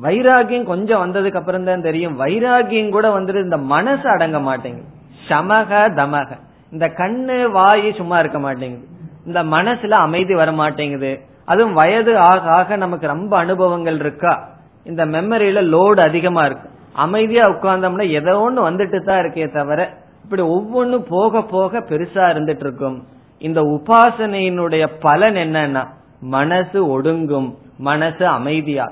[0.03, 2.19] வைராகியம் கொஞ்சம் வந்ததுக்கு அப்புறம் தான் தெரியும்.
[2.19, 4.87] வைராகியம் கூட வந்துட்டு இந்த மனசு அடங்க மாட்டேங்குது.
[5.27, 6.37] சமக தமக.
[6.71, 8.93] இந்த கண்ணு வாயு சும்மா இருக்க மாட்டேங்குது.
[9.25, 14.49] இந்த மனசுல அமைதி வர மாட்டேங்குது அதுவும் வயது ஆக ஆக நமக்கு ரொம்ப அனுபவங்கள் இருக்கா?
[14.83, 16.69] இந்த மெமரியில லோடு அதிகமா இருக்கு.
[16.93, 23.07] அமைதியா உட்கார்ந்தோம்னா ஏதோ ஒண்ணு வந்துட்டு தான் இருக்கே தவிர இப்படி ஒவ்வொன்றும் போக போக பெருசா இருந்துட்டு இருக்கும்
[23.39, 25.83] இந்த உபாசனையினுடைய பலன் என்னன்னா
[26.19, 28.91] மனசு ஒடுங்கும் மனசு அமைதியா.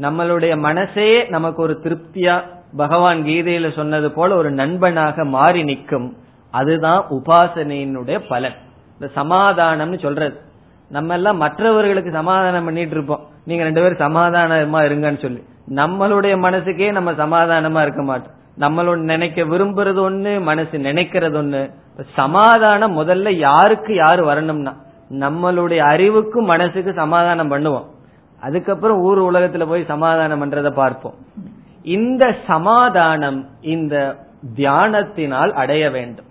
[0.00, 2.42] நம்மளுடைய மனசே நமக்கு ஒரு திருப்தியா
[2.76, 6.16] பகவான் கீதையில சொன்னது போல ஒரு நண்பனாக மாறி நிற்கும்.
[6.50, 8.54] அதுதான் உபாசனையினுடைய பலன்.
[9.14, 10.40] சமாதானம்னு சொல்றது.
[10.88, 13.26] நம்ம எல்லாம் மற்றவர்களுக்கு சமாதானம் பண்ணிட்டு இருப்போம்.
[13.44, 15.44] நீங்க ரெண்டு பேரும் சமாதானமா இருங்கன்னு சொல்லி.
[15.70, 18.32] நம்மளுடைய மனசுக்கே நம்ம சமாதானமா இருக்க மாட்டோம்.
[18.58, 21.70] நம்மளோட நினைக்க விரும்புறது ஒண்ணு மனசு நினைக்கிறது ஒண்ணு.
[22.14, 24.74] சமாதானம் முதல்ல யாருக்கு யாரு வரணும்னா
[25.10, 27.86] நம்மளுடைய அறிவுக்கும் மனசுக்கு சமாதானம் பண்ணுவோம்.
[28.40, 31.14] அதுக்கப்புறம் ஊர் உலகத்துல போய் சமாதானம் பண்றத பார்ப்போம்.
[31.82, 34.16] இந்த சமாதானம் இந்த
[34.56, 36.23] தியானத்தினால் அடைய வேண்டும்.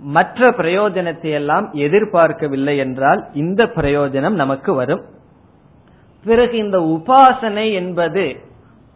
[0.00, 5.04] மற்ற பிரயோஜனத்தை எல்லாம் எதிர்பார்க்கவில்லை என்றால் இந்த பிரயோஜனம் நமக்கு வரும்.
[6.24, 8.36] பிறகு இந்த உபாசனை என்பது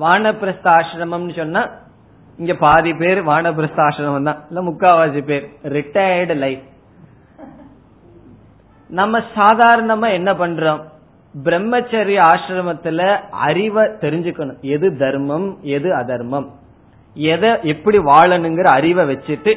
[0.00, 1.68] வானப்பிரஸ்தாசிரமம் சொன்னா
[2.36, 4.42] இங்க பாதி பேர் வானப்பிரஸ்தாசிரமம் தான்.
[4.48, 5.50] இல்ல முக்காவாசி பேர்.
[5.62, 6.62] ரிட்டையர்டு லைஃப்
[8.88, 10.82] நம்ம சாதாரணமா என்ன பண்றோம்?
[11.44, 14.60] பிரம்மச்சரிய ஆசிரமத்துல அறிவை தெரிஞ்சுக்கணும்.
[14.60, 16.52] எது தர்மம் எது அதர்மம்.
[17.14, 19.56] எதை எப்படி வாழணுங்கிற அறிவை வச்சுட்டு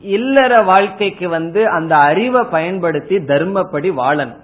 [0.00, 4.36] இல்லற வாழ்க்கைக்கு வந்து அந்த அறிவை பயன்படுத்தி தர்மப்படி வாழணும்.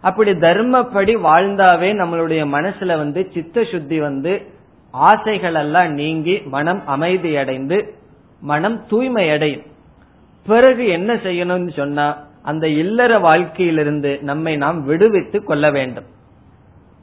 [0.00, 4.46] அப்படி தர்மப்படி வாழ்ந்தாவே நம்மளுடைய மனசுல வந்து சித்த சுத்தி வந்து
[4.90, 7.94] ஆசைகள் எல்லாம் நீங்கி மனம் அமைதி அடைந்து
[8.40, 9.62] மனம் தூய்மை அடையும்
[10.46, 16.04] பிறகு என்ன செய்யணும்னு சொன்னா அந்த இல்லற வாழ்க்கையிலிருந்து நம்மை நாம் விடுவித்து கொள்ள வேண்டும்.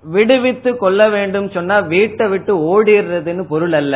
[0.04, 3.96] விடுவித்து கொள்ள வேண்டும் சொன்னா வீட்டை விட்டு ஓடிடுறதுன்னு பொருள் அல்ல.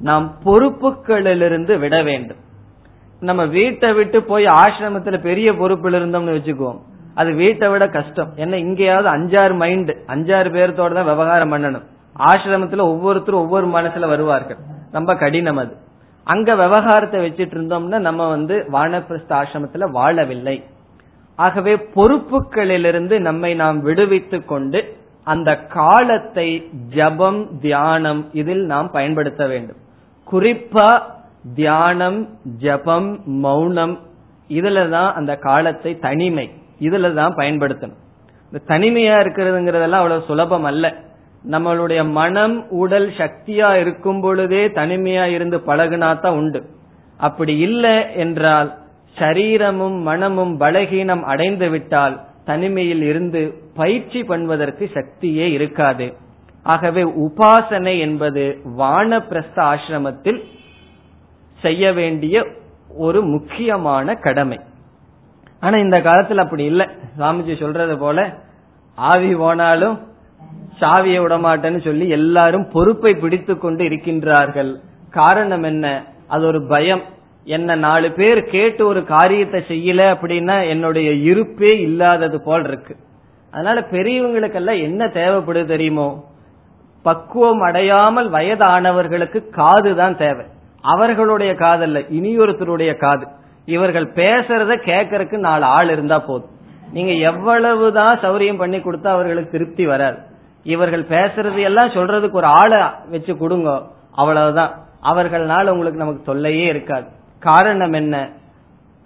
[0.00, 2.40] நாம் பொறுப்புகளிலிருந்து விட வேண்டும்.
[3.20, 6.80] நம்ம வீட்டை விட்டு போய் ஆசிரமத்துல பெரிய பொறுப்புல இருந்தோம்னு வச்சுக்குவோம்.
[7.14, 8.32] அது வீட்டை விட கஷ்டம்.
[8.36, 11.86] ஏன்னா இங்கேயாவது அஞ்சாறு மைண்ட் அஞ்சாறு பேர்த்தோட தான் விவகாரம் பண்ணணும்.
[12.18, 14.56] ஆசிரமத்துல ஒவ்வொருத்தரும் ஒவ்வொரு மனசுல வருவார்கள்.
[14.92, 15.74] ரொம்ப கடினம் அது.
[16.24, 20.56] அங்க விவகாரத்தை வச்சிட்டு இருந்தோம்னா நம்ம வந்து வானப்பிரஸ்த ஆசிரமத்துல வாழவில்லை.
[21.36, 29.76] ஆகவே பொறுப்புகளிலிருந்து நம்மை நாம் விடுவித்துக் கொண்டு அந்த காலத்தை ஜபம் தியானம் இதில் நாம் பயன்படுத்த வேண்டும்.
[30.32, 31.02] குறிப்பா
[31.54, 32.28] தியானம்
[32.58, 33.98] ஜபம் மௌனம்
[34.48, 38.00] இதுலதான் அந்த காலத்தை தனிமை இதுலதான் பயன்படுத்தணும்.
[38.52, 40.94] இந்த தனிமையா இருக்கிறதுங்கிறதெல்லாம் அவ்வளவு சுலபம் அல்ல.
[41.50, 46.70] நம்மளுடைய மனம் உடல் சக்தியா இருக்கும் பொழுதே தனிமையா இருந்து பழகுனா தான் உண்டு.
[47.16, 48.83] அப்படி இல்லை என்றால்
[49.18, 56.14] சரீரமும் மனமும் பலகீனம் அடைந்து விட்டால் தனிமையில் இருந்து பயிற்சி பண்ணுவதற்கு சக்தியே இருக்காது.
[56.62, 60.44] ஆகவே உபாசனை என்பது வானப்பிரஸ்த ஆசிரமத்தில்
[61.62, 62.46] செய்ய வேண்டிய
[62.88, 64.60] ஒரு முக்கியமான கடமை.
[65.60, 66.86] ஆனா இந்த காலத்துல அப்படி இல்லை.
[67.18, 68.34] சாமிஜி சொல்றது போல
[68.94, 70.12] ஆவி போனாலும்
[70.80, 74.74] சாவியை விடமாட்டேன்னு சொல்லி எல்லாரும் பொறுப்பை பிடித்து கொண்டு இருக்கின்றார்கள்.
[75.10, 76.04] காரணம் என்ன?
[76.26, 77.02] அது ஒரு பயம்.
[77.44, 82.96] என்ன நாலு பேர் கேட்டு ஒரு காரியத்தை செய்யல அப்படின்னா என்னுடைய இருப்பே இல்லாதது போல் இருக்கு.
[83.50, 86.24] அதனால பெரியவங்களுக்கெல்லாம் என்ன தேவைப்படுது தெரியுமோ?
[87.02, 90.44] பக்குவம் அடையாமல் வயதானவர்களுக்கு காது தான் தேவை.
[90.80, 93.26] அவர்களுடைய காதல்ல இனியொருத்தருடைய காது.
[93.66, 96.50] இவர்கள் பேசுறத கேட்கறதுக்கு நாலு ஆள் இருந்தா போதும்.
[96.92, 100.18] நீங்க எவ்வளவுதான் சௌரியம் பண்ணி கொடுத்தா அவர்களுக்கு திருப்தி வராது.
[100.64, 102.78] இவர்கள் பேசுறது எல்லாம் சொல்றதுக்கு ஒரு ஆளை
[103.10, 103.82] வச்சு கொடுங்க.
[104.10, 104.72] அவ்வளவுதான்.
[105.00, 107.22] அவர்களால் உங்களுக்கு நமக்கு தொல்லையே இருக்காது.
[107.44, 108.28] காரணம் என்ன?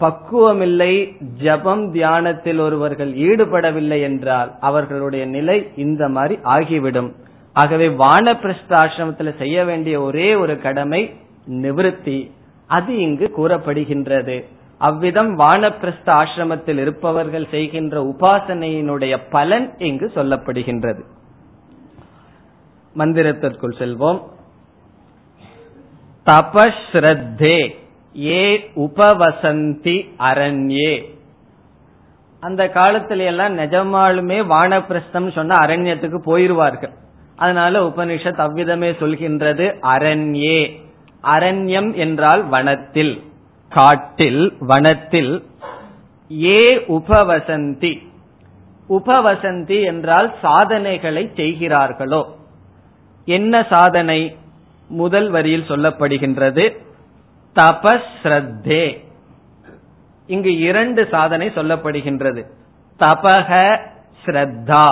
[0.00, 7.12] பக்குவமில்லை ஜபம் தியானத்தில் ஒருவர்கள் ஈடுபடவில்லை என்றால் அவர்களுடைய நிலை இந்த மாதிரி ஆகிவிடும்.
[7.52, 11.14] ஆகவே வானப்பிரஸ்த ஆசிரமத்தில் செய்ய வேண்டிய ஒரே ஒரு கடமை
[11.48, 12.30] நிவிருத்தி.
[12.66, 14.44] அது இங்கு கூறப்படுகின்றது.
[14.78, 21.02] அவ்விதம் வானப்பிரஸ்த ஆசிரமத்தில் இருப்பவர்கள் செய்கின்ற உபாசனையினுடைய பலன் இங்கு சொல்லப்படுகின்றது.
[22.98, 24.20] மந்திரத்திற்குள் செல்வோம்.
[26.26, 27.86] தபஸ்ரத்தே.
[28.16, 31.16] ஏ உபவசந்தி அரண்யே.
[32.40, 36.92] அந்த காலத்துல எல்லாம் நிஜமாலுமே வானப்பிரஸ்தம் சொன்ன அரண்யத்துக்கு போயிருவார்கள்.
[37.36, 40.80] அதனால உபனிஷத் அவ்விதமே சொல்கின்றது அரண்யே.
[41.22, 43.22] அரண்யம் என்றால் வனத்தில்
[43.68, 45.44] காட்டில் வனத்தில்.
[46.44, 48.06] ஏ உபவசந்தி.
[48.88, 52.36] உபவசந்தி என்றால் சாதனைகளை செய்கிறார்களோ.
[53.24, 54.36] என்ன சாதனை?
[54.88, 56.76] முதல் வரியில் சொல்லப்படுகின்றது
[57.58, 59.06] தபஸ்ரத்தே.
[60.26, 62.44] இங்கு இரண்டு சாதனை சொல்லப்படுகின்றது.
[62.98, 63.80] தபக
[64.24, 64.86] ஸ்ரத்தா.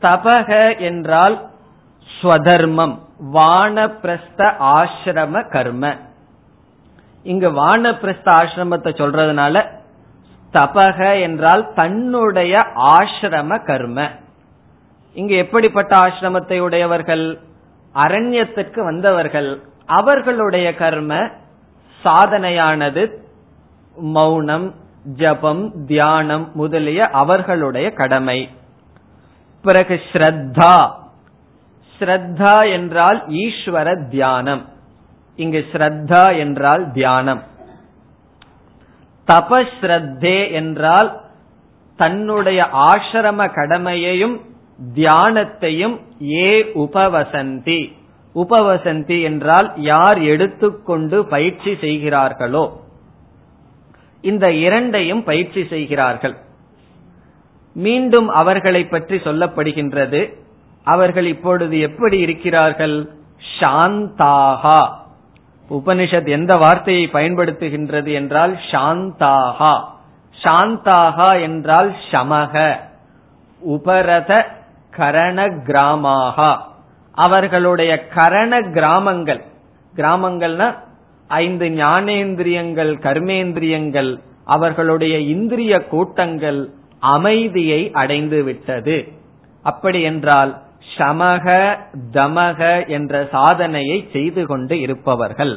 [0.00, 1.50] தபக என்றால்
[2.20, 2.98] ஸ்வதர்மம்
[3.32, 5.96] வானப்பிரஸ்த ஆசிரம கர்ம.
[7.22, 9.66] இங்கு வானப்பிரஸ்த ஆசிரமத்தை சொல்றதுனால
[10.52, 14.10] தபக என்றால் தன்னுடைய ஆசிரம கர்ம.
[15.14, 17.40] இங்கு எப்படிப்பட்ட ஆசிரமத்தை உடையவர்கள்?
[17.94, 19.62] அரண்யத்திற்கு வந்தவர்கள்.
[19.86, 21.30] அவர்களுடைய கர்ம
[22.04, 23.10] சாதனையானது
[23.96, 24.74] மௌனம்
[25.16, 28.50] ஜபம் தியானம் முதலிய அவர்களுடைய கடமை.
[29.62, 30.90] பிறகு ஸ்ரத்தா.
[31.98, 34.68] ஸ்ரத்தா என்றால் ஈஸ்வர தியானம்.
[35.36, 37.42] இங்கு ஸ்ரத்தா என்றால் தியானம்.
[39.26, 41.20] தபஸ்ரத்தே என்றால்
[41.96, 44.40] தன்னுடைய ஆசிரம கடமையையும்
[44.94, 47.92] தியானத்தையும் ஏ உபவசந்தி.
[48.36, 52.80] உபவசந்தி என்றால் யார் எடுத்துக்கொண்டு பயிற்சி செய்கிறார்களோ.
[54.20, 56.36] இந்த இரண்டையும் பயிற்சி செய்கிறார்கள்.
[57.72, 60.34] மீண்டும் அவர்களை பற்றி சொல்லப்படுகின்றது.
[60.84, 63.10] அவர்கள் இப்பொழுது எப்படி இருக்கிறார்கள்?
[63.60, 64.88] ஷாந்தாகா.
[65.70, 69.74] உபனிஷத் எந்த வார்த்தையை பயன்படுத்துகின்றது என்றால் ஷாந்தாகா.
[70.44, 72.76] ஷாந்தாகா என்றால் சமக
[73.58, 74.46] உபரத
[74.90, 76.56] கரண கிராமாகா
[77.24, 79.42] அவர்களுடைய கரண கிராமங்கள்.
[79.96, 80.68] கிராமங்கள்னா
[81.28, 84.10] ஐந்து ஞானேந்திரியங்கள் கர்மேந்திரியங்கள்
[84.44, 86.60] அவர்களுடைய இந்திரிய கூட்டங்கள்
[86.98, 88.96] அமைதியை அடைந்து விட்டது.
[89.62, 90.52] அப்படி என்றால்
[90.96, 91.46] சமக
[92.12, 95.54] தமக என்ற சாதனையை செய்து கொண்டு இருப்பவர்கள்.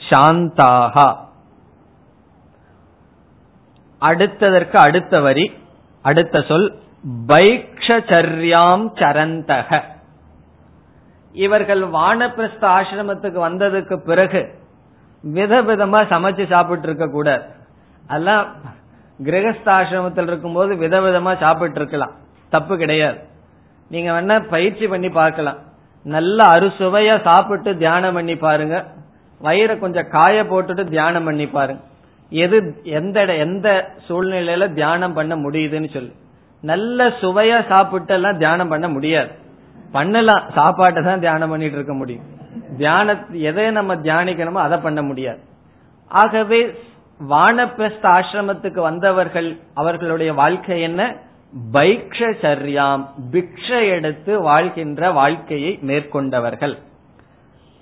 [0.00, 1.08] சாந்தாகா
[4.02, 5.46] அடுத்ததற்கு அடுத்த வரி
[6.02, 6.68] அடுத்த சொல்
[7.28, 9.80] பைக்ஷச்சர்யாம் சரந்தக.
[11.32, 14.58] இவர்கள் வானப்பிரஸ்த ஆசிரமத்துக்கு வந்ததுக்கு பிறகு
[15.24, 17.42] விதவிதமா சமைச்சு சாப்பிட்டு இருக்க கூடாது.
[18.06, 18.46] அதெல்லாம்
[19.24, 22.14] கிரகஸ்தாசிரமத்தில் இருக்கும்போது விதவிதமா சாப்பிட்டு இருக்கலாம்
[22.48, 23.18] தப்பு கிடையாது.
[23.90, 25.58] நீங்க வேணா பயிற்சி பண்ணி பார்க்கலாம்.
[26.02, 28.84] நல்ல அறுசுவையா சாப்பிட்டு தியானம் பண்ணி பாருங்க.
[29.42, 31.82] வயிறை கொஞ்சம் காய போட்டுட்டு தியானம் பண்ணி பாருங்க.
[32.30, 36.12] எது எந்த எந்த சூழ்நிலையில தியானம் பண்ண முடியுதுன்னு சொல்லு.
[36.62, 39.30] நல்ல சுவையா சாப்பிட்டு எல்லாம் தியானம் பண்ண முடியாது.
[39.92, 42.26] பண்ணலாம் சாப்பாட்டை தான் தியானம் பண்ணிட்டு இருக்க முடியும்.
[42.76, 45.40] தியான எதை நம்ம தியானிக்கணுமோ அதை பண்ண முடியாது.
[46.08, 46.60] ஆகவே
[47.30, 51.16] வானப்பிரஸ்த ஆசிரமத்துக்கு வந்தவர்கள் அவர்களுடைய வாழ்க்கை என்ன?
[51.72, 56.78] பைக்ஷரியாம் பிக்ஷை எடுத்து வாழ்கின்ற வாழ்க்கையை மேற்கொண்டவர்கள்.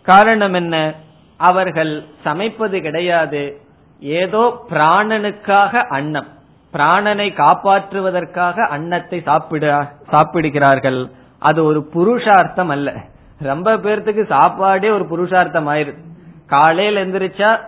[0.02, 0.94] காரணம் என்ன?
[1.36, 3.62] அவர்கள் சமைப்பது கிடையாது.
[4.00, 6.28] ஏதோ பிராணனுக்காக அன்னம்.
[6.72, 11.10] பிராணனை காப்பாற்றுவதற்காக அன்னத்தை சாப்பிட சாப்பிடுகிறார்கள்.
[11.38, 12.92] அது ஒரு புருஷார்த்தம் அல்ல.
[13.38, 15.98] ரொம்ப பேர்த்துக்கு சாப்பாடே ஒரு புருஷார்த்தம் ஆயிருது
[16.46, 17.58] காலையில் எந்திரிச்சா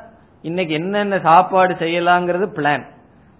[0.42, 2.84] இன்னைக்கு என்னென்ன சாப்பாடு செய்யலாங்கிறது பிளான்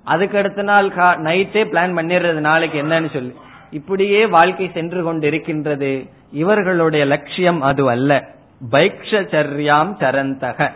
[0.05, 3.35] அதுக்கு அடுத்த நாள் நைட்டே பிளான் பண்ணிடுறது நாளைக்கு என்னன்னு சொல்லி.
[3.70, 6.09] இப்படியே வாழ்க்கை சென்று கொண்டிருக்கின்றது.
[6.33, 8.24] இவர்களுடைய லட்சியம் அது அல்ல.
[8.70, 10.70] பைக்ஷரியாம் சரந்தக.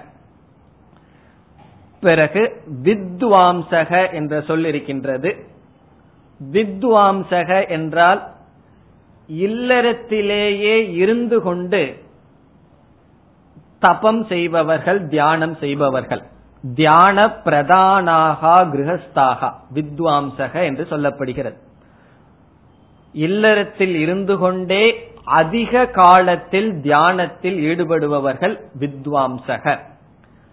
[2.00, 5.36] பிறகு வித்வாம்சக என்ற சொல் இருக்கின்றது
[6.52, 8.32] வித்வாம்சக என்றால்
[9.28, 12.02] இல்லறத்திலேயே இருந்து கொண்டு
[13.78, 16.22] தபம் செய்பவர்கள் தியானம் செய்பவர்கள்.
[16.74, 21.56] தியான பிரதானாகா கிரகஸ்தாகா வித்வாம்சக என்று சொல்லப்படுகிறது.
[23.12, 29.78] இல்லறத்தில் இருந்து கொண்டே அதிக காலத்தில் தியானத்தில் ஈடுபடுபவர்கள் வித்வாம்சக.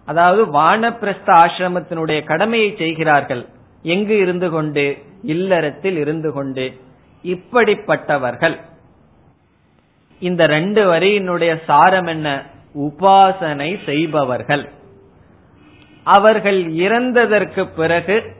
[0.04, 3.46] அதாவது வானப்பிரஸ்த ஆசிரமத்தினுடைய கடமையை செய்கிறார்கள்.
[3.82, 4.98] எங்கு இருந்து கொண்டு?
[5.22, 6.80] இல்லறத்தில் இருந்து கொண்டு.
[7.24, 8.60] இப்படிப்பட்டவர்கள்.
[10.20, 12.42] இந்த ரெண்டு வரியினுடைய சாரம் என்ன?
[12.78, 14.68] உபாசனை செய்பவர்கள்.
[16.02, 18.36] அவர்கள் இறந்ததற்கு பிறகு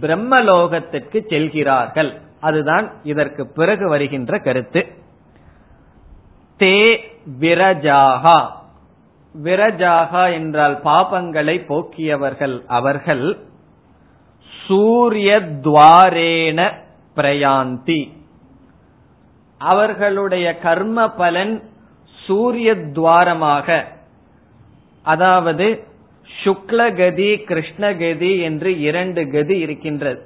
[0.00, 2.20] பிரம்மலோகத்திற்கு செல்கிறார்கள்.
[2.40, 4.86] அதுதான் இதற்கு பிறகு வருகின்ற கருத்து.
[6.58, 6.98] தே
[7.40, 8.46] விரஜாகா.
[9.44, 13.38] விரஜாகா என்றால் பாபங்களை போக்கியவர்கள் அவர்கள்.
[14.66, 16.72] சூரிய துவாரேன
[17.16, 18.14] பிரயாந்தி.
[19.60, 21.62] அவர்களுடைய கர்ம பலன்
[22.26, 23.84] சூரிய துவாரமாக.
[25.02, 25.66] அதாவது
[26.44, 30.20] சுக்லகதி கிருஷ்ணகதி என்று இரண்டு கதி இருக்கின்றது.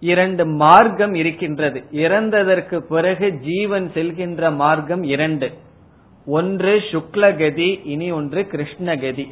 [0.00, 1.84] இரண்டு மார்க்கம் இருக்கின்றது.
[1.92, 5.48] இறந்ததற்கு பிறகு ஜீவன் செல்கின்ற மார்க்கம் இரண்டு.
[6.26, 9.26] ஒன்று சுக்லகதி இனி ஒன்று கிருஷ்ணகதி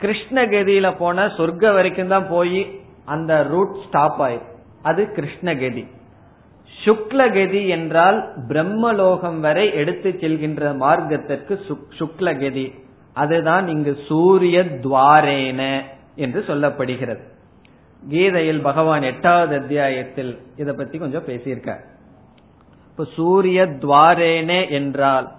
[0.00, 2.60] கிருஷ்ணகதியில போன சொர்க்க வரைக்கும் தான் போய்
[3.04, 4.46] அந்த ரூட் ஸ்டாப் ஆயிரு.
[4.82, 5.84] அது கிருஷ்ணகதி
[6.84, 11.60] சுக்லகதி என்றால் பிரம்மலோகம் வரை எடுத்து செல்கின்ற மார்க்கத்திற்கு
[11.98, 12.72] சுக்லகதி.
[13.12, 15.82] அதுதான் இங்கு சூரிய துவாரேன
[16.14, 17.20] என்று சொல்லப்படுகிறது.
[18.08, 21.82] கீதையில் பகவான் எட்டாவது அத்தியாயத்தில் இத பத்தி கொஞ்சம் பேசியிருக்கார்.
[22.90, 25.32] இப்ப சூரிய துவாரேனே என்றால்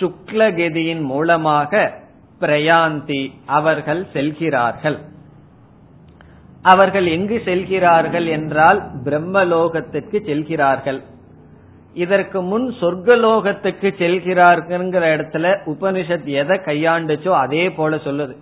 [0.00, 1.92] சுக்லகதியின் மூலமாக
[2.40, 4.98] பிரயாந்தி அவர்கள் செல்கிறார்கள்.
[6.62, 11.00] அவர்கள் எங்கு செல்கிறார்கள் என்றால் பிரம்மலோகத்திற்கு செல்கிறார்கள்.
[11.94, 18.36] இதற்கு முன் சொர்க்கலோகத்துக்கு செல்கிறார்கள்ங்கிற இடத்துல உபனிஷத் எதை கையாண்டுச்சோ அதே போல சொல்லுது.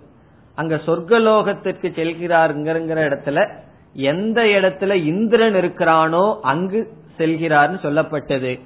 [0.55, 3.47] அங்க சொர்க்கலோகத்திற்கு செல்கிறாருங்கிற இடத்துல
[3.93, 8.59] எந்த இடத்துல இந்திரன் இருக்கிறானோ அங்கு செல்கிறார்னு சொல்லப்பட்டது.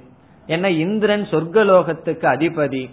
[0.46, 2.90] ஏன்னா இந்திரன் சொர்க்கலோகத்துக்கு அதிபதி.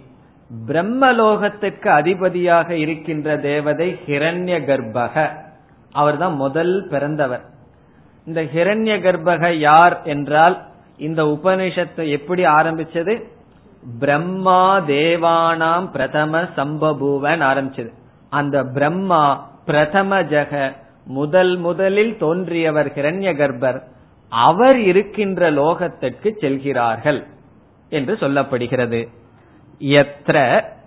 [0.66, 5.42] பிரம்மலோகத்துக்கு அதிபதியாக இருக்கின்ற தேவதை ஹிரண்ய கர்ப்பக
[5.94, 7.44] அவர் தான் முதல் பிறந்தவர்.
[8.26, 10.56] இந்த ஹிரண்ய கர்ப்பக யார் என்றால்
[10.98, 13.14] இந்த உபனிஷத்தை எப்படி ஆரம்பிச்சது?
[13.98, 17.90] பிரம்மா தேவானாம் பிரதம சம்பபூவன் ஆரம்பிச்சது.
[18.32, 19.24] அந்த பிரம்மா
[19.66, 20.52] பிரதம ஜக
[21.18, 23.78] முதல் முதலில் தோன்றியவர் ஹிரண்ய கர்ப்பர்
[24.32, 27.20] அவர் இருக்கின்ற லோகத்திற்கு செல்கிறார்கள்
[27.92, 29.00] என்று சொல்லப்படுகிறது.
[29.80, 30.36] எத்திர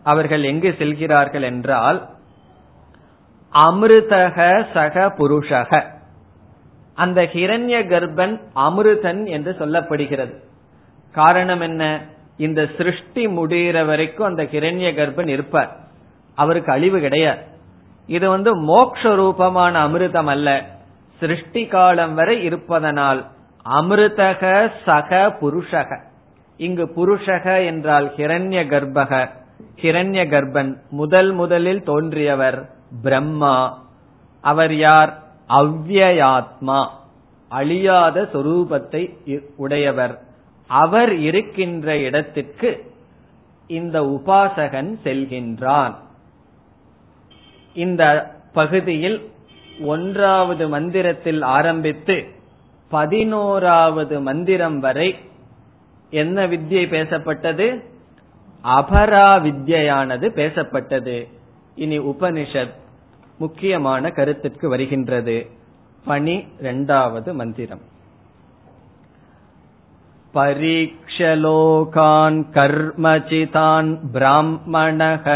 [0.03, 1.99] அவர்கள் எங்கு செல்கிறார்கள் என்றால்
[3.66, 5.84] அமிர்தக சக புருஷக.
[6.93, 10.34] அந்த ஹிரண்ய கர்ப்பன் அமிர்தன் என்று சொல்லப்படுகிறது.
[11.12, 12.01] காரணம் என்ன?
[12.38, 15.78] இந்த சிருஷ்டி முடிகிற வரைக்கும் அந்த ஹிரண்ய கர்ப்பன் இருப்பார்.
[16.36, 17.41] அவருக்கு அழிவு கிடையாது.
[18.08, 20.64] இது வந்து மோக்ஷ ரூபமான அமிர்தம் அல்ல.
[21.20, 23.26] சிருஷ்டி காலம் வரை இருப்பதனால்
[23.70, 26.01] அமிர்தக சக புருஷக.
[26.58, 29.30] இங்கு புருஷக என்றால் ஹிரண்ய கர்ப்பக.
[29.82, 33.86] ஹிரண்ய கர்ப்பன் முதல் முதலில் தோன்றியவர் பிரம்மா.
[34.42, 35.24] அவர் யார்?
[35.50, 36.88] அவ்யயாத்மா.
[37.48, 39.16] அழியாத சொரூபத்தை
[39.56, 40.22] உடையவர்.
[40.68, 42.92] அவர் இருக்கின்ற இடத்திற்கு
[43.68, 45.94] இந்த உபாசகன் செல்கின்றான்.
[47.74, 49.32] இந்த பகுதியில்
[49.80, 52.26] ஒன்றாவது மந்திரத்தில் ஆரம்பித்து
[52.90, 55.16] பதினோராவது மந்திரம் வரை
[56.10, 57.84] என்ன வித்யை பேசப்பட்டது?
[58.64, 61.37] அபரா வித்யானது பேசப்பட்டது.
[61.76, 62.74] இனி உபனிஷத்
[63.39, 65.51] முக்கியமான கருத்திற்கு வருகின்றது
[66.05, 67.80] பனி இரண்டாவது மந்திரம்
[70.35, 75.26] பரீட்சலோகான் கர்மச்சிதான் பிராமணக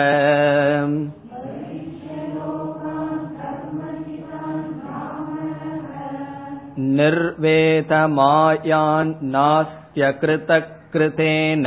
[7.77, 11.67] निर्वेदमायान् नास्त्यकृतकृतेन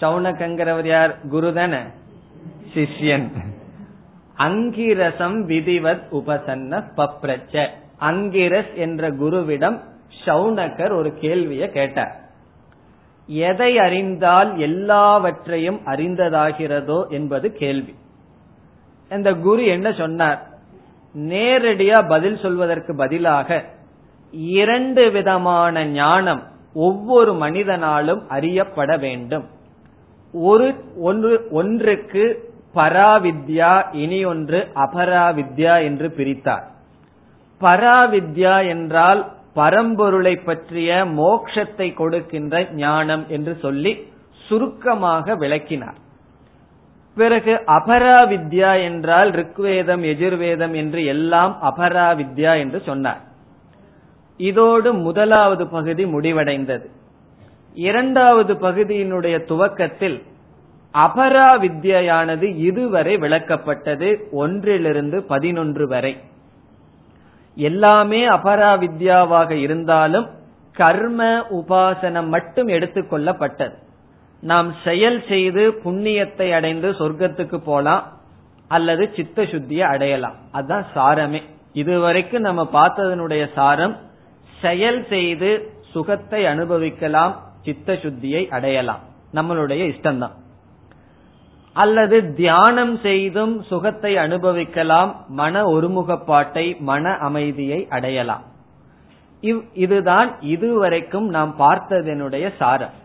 [0.00, 1.84] சௌனகங்கிறவர் யார் குருதன
[2.74, 3.28] சிஷ்யன்.
[4.38, 7.68] அங்கிரசம் விதிவத் உபசன்ன பப்ரச்ச.
[8.00, 9.80] அங்கிரஸ் என்ற குருவிடம்
[10.24, 12.20] சௌனகர் ஒரு கேள்வியை கேட்டார்.
[13.26, 17.94] எதை அறிந்தால் எல்லாவற்றையும் அறிந்ததாகிறதோ என்பது கேள்வி.
[19.10, 20.48] இந்த குரு என்ன சொன்னார்?
[21.18, 23.64] நேரடியா பதில் சொல்வதற்கு பதிலாக
[24.32, 26.42] இரண்டு விதமான ஞானம்
[26.74, 29.58] ஒவ்வொரு மனிதனாலும் அறியப்பட வேண்டும்.
[30.34, 36.66] ஒரு ஒன்று ஒன்றுக்கு பராவித்யா இனி ஒன்று அபராவித்யா என்று பிரித்தார்.
[37.60, 44.08] பராவித்யா என்றால் பரம்பொருளை பற்றிய மோக்ஷத்தை கொடுக்கின்ற ஞானம் என்று சொல்லி
[44.48, 45.98] சுருக்கமாக விளக்கினார்.
[47.14, 53.20] பிறகு அபராவித்யா என்றால் ரிக்வேதம் எஜுர்வேதம் என்று எல்லாம் அபராவித்யா என்று சொன்னார்.
[54.36, 56.90] இதோடு முதலாவது பகுதி முடிவடைந்தது.
[57.74, 60.22] இரண்டாவது பகுதியினுடைய துவக்கத்தில்
[60.94, 66.20] அபரா வித்யானது இதுவரை விளக்கப்பட்டது ஒன்றிலிருந்து பதினொன்று வரை.
[67.54, 70.28] எல்லாமே அபரா வித்யாவாக இருந்தாலும்
[70.72, 73.74] கர்ம உபாசனம் மட்டும் எடுத்துக்கொள்ளப்பட்டது.
[74.40, 78.12] நாம் செயல் செய்து புண்ணியத்தை அடைந்து சொர்க்கத்துக்கு போலாம்
[78.68, 80.34] அல்லது சித்த சுத்தியை அடையலாம்.
[80.52, 81.42] அதுதான் சாரமே.
[81.72, 83.96] இதுவரைக்கும் நம்ம பார்த்ததனுடைய சாரம்
[84.60, 89.00] செயல் செய்து சுகத்தை அனுபவிக்கலாம் சித்த சுத்தியை அடையலாம்.
[89.34, 90.38] நம்மளுடைய இஷ்டம்தான்.
[91.72, 98.42] அல்லது தியானம் செய்தும் சுகத்தை அனுபவிக்கலாம் மன ஒருமுகப்பாட்டை மன அமைதியை அடையலாம்.
[99.74, 102.98] இதுதான் இதுவரைக்கும் நாம் பார்த்ததனுடைய சாரம்.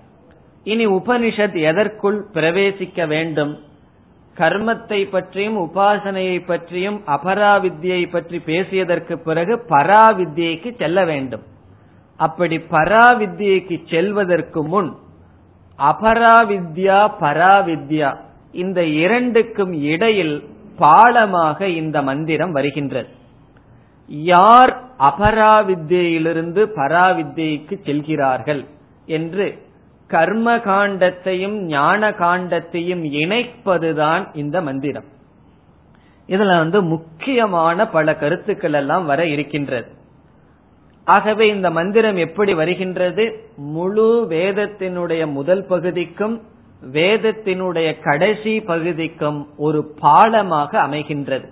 [0.64, 3.60] இனி உபனிஷத் எதற்குள் பிரவேசிக்க வேண்டும்?
[4.38, 11.42] கர்மத்தை பற்றியும் உபாசனையை பற்றியும் அபராவித்யை பற்றி பேசியதற்கு பிறகு பராவித்யைக்கு செல்ல வேண்டும்.
[12.18, 14.96] அப்படி பராவித்யைக்கு செல்வதற்கு முன்
[15.80, 18.18] அபராவித்யா பராவித்யா
[18.52, 20.50] இந்த இரண்டுக்கும் இடையில்
[20.80, 23.08] பாலமாக இந்த மந்திரம் வருகின்றது.
[24.08, 28.66] யார் அபராவித்யிலிருந்து பராவித்யைக்கு செல்கிறார்கள்
[29.06, 29.64] என்று
[30.08, 35.06] கர்ம காண்டத்தையும் ஞான காண்டத்தையும் இணைப்பதுதான் இந்த மந்திரம்.
[36.28, 40.04] இதுல வந்து முக்கியமான பல கருத்துக்கள் எல்லாம் வர இருக்கின்றது.
[41.06, 43.50] ஆகவே இந்த மந்திரம் எப்படி வருகின்றது?
[43.58, 46.42] முழு வேதத்தினுடைய முதல் பகுதிக்கும்
[46.92, 51.48] வேதத்தினுடைய கடைசி பகுதிக்கும் ஒரு பாலமாக அமைகின்றது.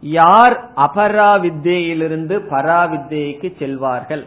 [0.00, 4.26] யார் அபராவித்யிலிருந்து பராவித்யைக்கு செல்வார்கள்?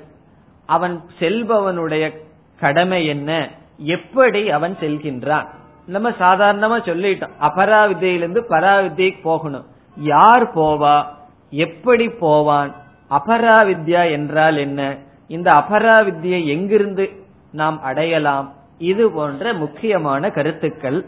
[0.66, 2.18] அவன் செல்பவனுடைய
[2.60, 3.50] கடமை என்ன?
[3.78, 5.48] எப்படி அவன் செல்கின்றான்?
[5.86, 9.66] நம்ம சாதாரணமா சொல்லிட்டோம் அபராவித்யிலிருந்து பராவித்யைக்கு போகணும்.
[9.96, 11.04] யார் போவா?
[11.50, 12.76] எப்படி போவான்?
[13.13, 14.99] அபராவித்யா என்றால் என்ன
[15.31, 17.09] இந்த அபராவித்யை எங்கிருந்து
[17.55, 18.55] நாம் அடையலாம்
[18.85, 21.05] இது போன்ற முக்கியமான கருத்துக்கள்